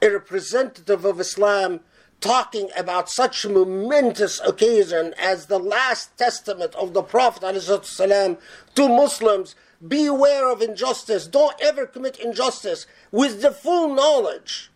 a 0.00 0.10
representative 0.10 1.04
of 1.04 1.20
Islam 1.20 1.80
talking 2.20 2.68
about 2.76 3.08
such 3.08 3.46
momentous 3.46 4.40
occasion 4.40 5.14
as 5.18 5.46
the 5.46 5.58
last 5.58 6.16
testament 6.16 6.74
of 6.74 6.92
the 6.92 7.02
Prophet 7.02 7.42
ﷺ 7.42 8.38
to 8.74 8.88
Muslims 8.88 9.54
beware 9.86 10.50
of 10.50 10.60
injustice, 10.60 11.26
don't 11.26 11.54
ever 11.60 11.86
commit 11.86 12.18
injustice, 12.18 12.86
with 13.12 13.42
the 13.42 13.52
full 13.52 13.94
knowledge 13.94 14.70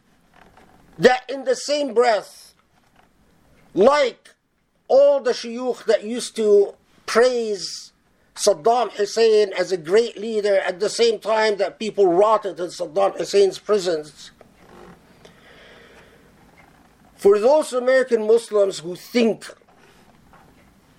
that 0.98 1.28
in 1.28 1.44
the 1.44 1.56
same 1.56 1.92
breath, 1.92 2.54
like 3.74 4.34
all 4.88 5.20
the 5.20 5.32
shuyukh 5.32 5.84
that 5.86 6.04
used 6.04 6.36
to 6.36 6.74
praise 7.06 7.92
Saddam 8.34 8.92
Hussein 8.92 9.52
as 9.58 9.72
a 9.72 9.76
great 9.76 10.16
leader 10.16 10.56
at 10.56 10.80
the 10.80 10.88
same 10.88 11.18
time 11.18 11.56
that 11.56 11.78
people 11.78 12.06
rotted 12.06 12.60
in 12.60 12.66
Saddam 12.66 13.16
Hussein's 13.16 13.58
prisons, 13.58 14.30
for 17.22 17.38
those 17.38 17.72
American 17.72 18.26
Muslims 18.26 18.80
who 18.80 18.96
think 18.96 19.46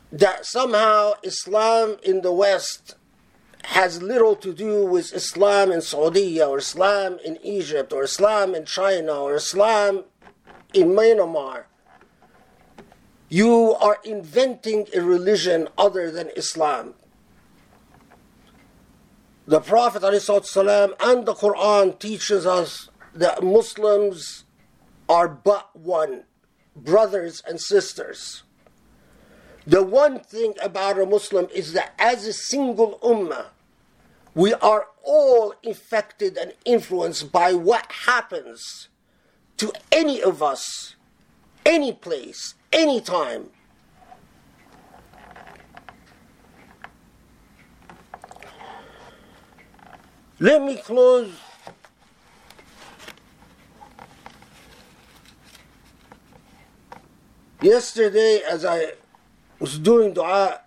that 0.09 0.45
somehow 0.45 1.11
Islam 1.21 1.97
in 2.01 2.21
the 2.21 2.31
West 2.31 2.95
has 3.65 4.01
little 4.01 4.33
to 4.37 4.53
do 4.53 4.85
with 4.85 5.13
Islam 5.13 5.69
in 5.69 5.81
Saudi 5.81 6.41
or 6.41 6.59
Islam 6.59 7.19
in 7.25 7.37
Egypt 7.43 7.91
or 7.91 8.03
Islam 8.03 8.55
in 8.55 8.63
China 8.63 9.11
or 9.11 9.35
Islam 9.35 10.05
in 10.73 10.91
Myanmar, 10.91 11.65
you 13.27 13.73
are 13.81 13.97
inventing 14.05 14.87
a 14.95 15.01
religion 15.01 15.67
other 15.77 16.09
than 16.09 16.29
Islam. 16.37 16.93
The 19.45 19.59
Prophet 19.59 20.03
ﷺ 20.03 20.93
and 21.01 21.25
the 21.25 21.33
Quran 21.33 21.99
teaches 21.99 22.45
us 22.45 22.87
that 23.13 23.43
Muslims 23.43 24.45
are 25.09 25.27
but 25.27 25.75
one, 25.75 26.23
brothers 26.75 27.41
and 27.47 27.59
sisters. 27.59 28.43
The 29.65 29.83
one 29.83 30.19
thing 30.19 30.55
about 30.61 30.99
a 30.99 31.05
Muslim 31.05 31.47
is 31.53 31.73
that 31.73 31.93
as 31.97 32.25
a 32.27 32.33
single 32.33 32.99
ummah, 33.01 33.47
we 34.35 34.53
are 34.55 34.87
all 35.03 35.53
infected 35.63 36.37
and 36.37 36.53
influenced 36.65 37.31
by 37.31 37.53
what 37.53 37.89
happens 38.05 38.89
to 39.57 39.71
any 39.91 40.21
of 40.21 40.41
us, 40.41 40.95
any 41.65 41.93
place, 41.93 42.55
any 42.71 42.99
time. 42.99 43.49
Let 50.39 50.61
me 50.61 50.75
close 50.75 51.31
Yesterday, 57.63 58.41
as 58.45 58.65
I 58.65 58.91
was 59.57 59.79
doing 59.79 60.13
dua, 60.13 60.59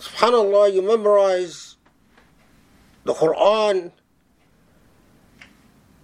subhanAllah, 0.00 0.72
you 0.72 0.80
memorize 0.80 1.76
the 3.04 3.12
Quran, 3.12 3.92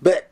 but 0.02 0.30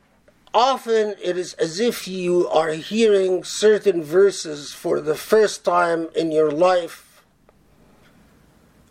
often 0.52 1.14
it 1.22 1.38
is 1.38 1.54
as 1.54 1.80
if 1.80 2.06
you 2.06 2.48
are 2.48 2.72
hearing 2.72 3.44
certain 3.44 4.02
verses 4.02 4.74
for 4.74 5.00
the 5.00 5.14
first 5.14 5.64
time 5.64 6.10
in 6.14 6.30
your 6.30 6.50
life 6.50 7.24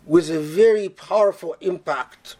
with 0.04 0.28
a 0.30 0.40
very 0.40 0.88
powerful 0.88 1.54
impact. 1.60 2.34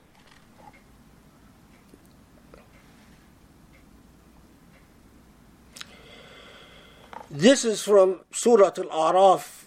This 7.31 7.65
is 7.65 7.81
from 7.81 8.19
Surah 8.31 8.71
Al 8.77 9.13
Araf, 9.13 9.65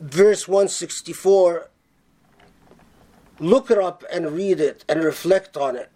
verse 0.00 0.48
164. 0.48 1.70
Look 3.40 3.70
it 3.70 3.78
up 3.78 4.04
and 4.10 4.32
read 4.32 4.60
it 4.60 4.84
and 4.88 5.04
reflect 5.04 5.56
on 5.56 5.76
it. 5.76 5.90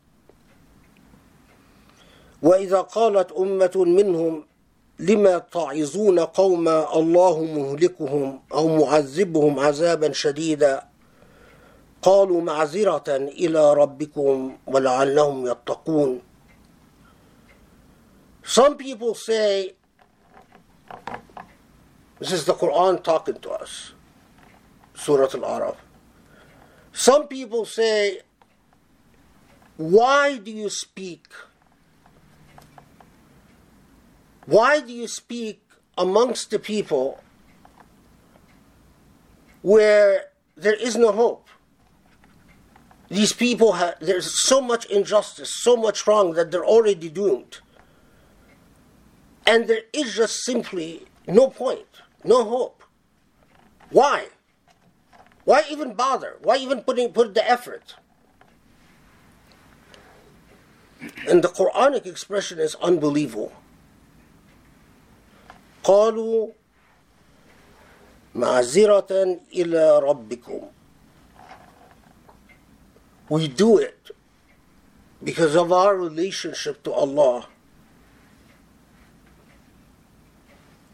وإذا 2.42 2.80
قالت 2.80 3.32
أمة 3.32 3.72
منهم 3.74 4.44
لما 4.98 5.38
تعظون 5.38 6.18
قوما 6.18 6.98
الله 6.98 7.44
مهلكهم 7.44 8.40
أو 8.52 8.76
معذبهم 8.76 9.58
عذابا 9.58 10.12
شديدا 10.12 10.82
قالوا 12.02 12.40
معذرة 12.40 13.16
إلى 13.16 13.74
ربكم 13.74 14.56
ولعلهم 14.66 15.46
يتقون 15.46 16.20
some 18.43 18.77
people 18.77 19.15
say, 19.15 19.73
this 22.19 22.31
is 22.31 22.45
the 22.45 22.53
Quran 22.53 23.03
talking 23.03 23.39
to 23.39 23.49
us, 23.51 23.93
Surah 24.93 25.23
Al 25.23 25.59
Araf. 25.59 25.75
Some 26.91 27.27
people 27.27 27.65
say, 27.65 28.19
why 29.77 30.37
do 30.37 30.51
you 30.51 30.69
speak? 30.69 31.27
Why 34.45 34.79
do 34.79 34.93
you 34.93 35.07
speak 35.07 35.61
amongst 35.97 36.51
the 36.51 36.59
people 36.59 37.23
where 39.61 40.25
there 40.55 40.73
is 40.73 40.95
no 40.95 41.11
hope. 41.11 41.47
These 43.09 43.33
people 43.33 43.73
have, 43.73 43.95
there's 43.99 44.45
so 44.47 44.61
much 44.61 44.85
injustice, 44.85 45.49
so 45.49 45.75
much 45.75 46.05
wrong 46.07 46.33
that 46.33 46.51
they're 46.51 46.65
already 46.65 47.09
doomed. 47.09 47.59
And 49.46 49.66
there 49.66 49.82
is 49.92 50.14
just 50.14 50.44
simply 50.44 51.06
no 51.26 51.48
point, 51.48 52.02
no 52.24 52.44
hope. 52.44 52.82
Why? 53.90 54.26
Why 55.44 55.62
even 55.70 55.94
bother? 55.94 56.36
Why 56.42 56.56
even 56.56 56.82
putting 56.82 57.12
put 57.12 57.34
the 57.34 57.48
effort? 57.48 57.94
And 61.26 61.42
the 61.42 61.48
Quranic 61.48 62.06
expression 62.06 62.58
is 62.58 62.74
unbelievable. 62.82 63.52
قالوا 65.84 66.52
معذرة 68.34 69.40
إلى 69.54 70.02
ربكم 70.02 70.68
We 73.30 73.48
do 73.48 73.78
it 73.78 74.10
because 75.22 75.54
of 75.54 75.72
our 75.72 75.96
relationship 75.96 76.82
to 76.84 76.92
Allah. 76.92 77.48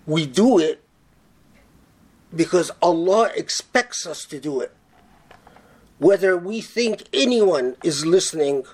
We 0.09 0.26
do 0.26 0.59
it 0.59 0.82
because 2.34 2.70
Allah 2.82 3.30
expects 3.34 4.07
us 4.07 4.24
to 4.26 4.38
do 4.40 4.61
it. 4.61 4.74
Whether 5.98 6.36
we 6.36 6.61
think 6.61 7.09
anyone 7.12 7.76
is 7.82 8.05
listening 8.05 8.64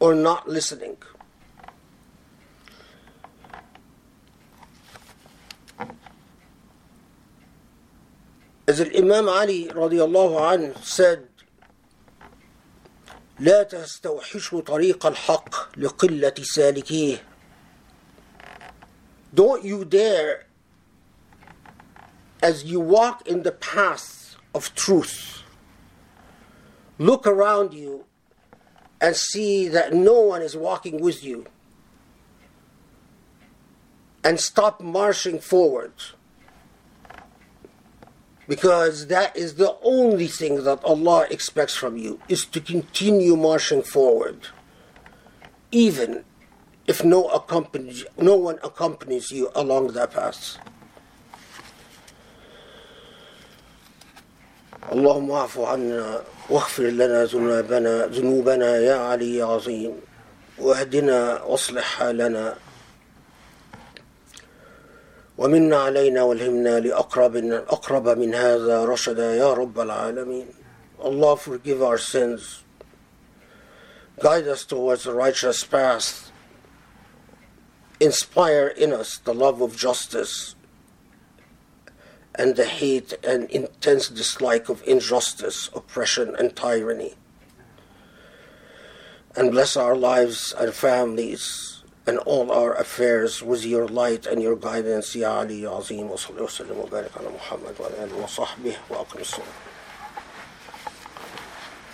or 0.00 0.14
not 0.14 0.48
listening. 0.48 0.96
As 8.66 8.80
Imam 8.80 9.28
Ali 9.28 9.66
radiallahu 9.66 10.40
anh 10.40 10.74
said, 10.82 11.26
لا 13.40 13.62
تستوحشوا 13.62 14.60
طريق 14.60 15.06
الحق 15.06 15.78
لقلة 15.78 16.34
سالكيه 16.42 17.16
Don't 19.34 19.64
you 19.64 19.84
dare 19.84 20.46
as 22.41 22.63
you 22.63 22.79
walk 22.79 23.27
in 23.27 23.43
the 23.43 23.51
path 23.51 24.35
of 24.53 24.73
truth 24.75 25.43
look 26.97 27.27
around 27.27 27.73
you 27.73 28.05
and 29.01 29.15
see 29.15 29.67
that 29.67 29.93
no 29.93 30.19
one 30.21 30.41
is 30.41 30.55
walking 30.55 31.01
with 31.01 31.23
you 31.23 31.45
and 34.23 34.39
stop 34.39 34.81
marching 34.81 35.39
forward. 35.39 35.93
Because 38.47 39.07
that 39.07 39.35
is 39.35 39.55
the 39.55 39.75
only 39.83 40.27
thing 40.27 40.63
that 40.63 40.83
Allah 40.83 41.27
expects 41.29 41.75
from 41.75 41.97
you 41.97 42.19
is 42.29 42.45
to 42.45 42.61
continue 42.61 43.35
marching 43.35 43.81
forward 43.81 44.47
even 45.71 46.23
if 46.87 47.03
no 47.03 47.23
no 48.17 48.35
one 48.35 48.59
accompanies 48.63 49.31
you 49.31 49.51
along 49.55 49.87
that 49.87 50.11
path 50.11 50.57
اللهم 54.91 55.31
اعف 55.31 55.59
عنا 55.59 56.21
واغفر 56.49 56.83
لنا 56.83 57.25
ذنوبنا 57.25 58.05
ذنوبنا 58.05 58.77
يا 58.77 58.95
علي 58.95 59.41
عظيم. 59.41 59.93
واهدنا 60.57 61.43
واصلح 61.43 61.83
حالنا. 61.83 62.55
ومن 65.37 65.73
علينا 65.73 66.23
والهمنا 66.23 66.79
لأقرب 66.79 67.35
أقرب 67.75 68.07
من 68.07 68.35
هذا 68.35 68.85
رشدا 68.85 69.35
يا 69.35 69.53
رب 69.53 69.79
العالمين. 69.79 70.47
Allah 71.03 71.35
forgive 71.35 71.81
our 71.83 71.97
sins. 71.97 72.63
Guide 74.21 74.47
us 74.47 74.63
towards 74.63 75.03
the 75.03 75.13
righteous 75.13 75.63
path. 75.63 76.31
Inspire 77.99 78.67
in 78.67 78.93
us 78.93 79.17
the 79.17 79.33
love 79.33 79.61
of 79.61 79.75
justice. 79.75 80.55
And 82.37 82.55
the 82.55 82.65
hate 82.65 83.13
and 83.23 83.49
intense 83.49 84.09
dislike 84.09 84.69
of 84.69 84.83
injustice, 84.85 85.69
oppression, 85.73 86.35
and 86.37 86.55
tyranny. 86.55 87.13
And 89.35 89.51
bless 89.51 89.75
our 89.75 89.95
lives 89.95 90.53
and 90.57 90.73
families 90.73 91.83
and 92.07 92.19
all 92.19 92.51
our 92.51 92.73
affairs 92.75 93.41
with 93.41 93.65
your 93.65 93.87
light 93.87 94.25
and 94.25 94.41
your 94.41 94.55
guidance, 94.55 95.15
Ya 95.15 95.39
Ali, 95.39 95.63
Ya 95.63 95.77
Azim, 95.77 96.07
wa 96.07 96.15
salli 96.15 96.41
wa 96.41 96.47
sallim 96.47 96.77
wa 96.77 97.31
Muhammad 97.31 97.79
wa 97.79 98.27
sahbihi 98.27 98.77
wa 98.89 99.03
aqim 99.03 99.43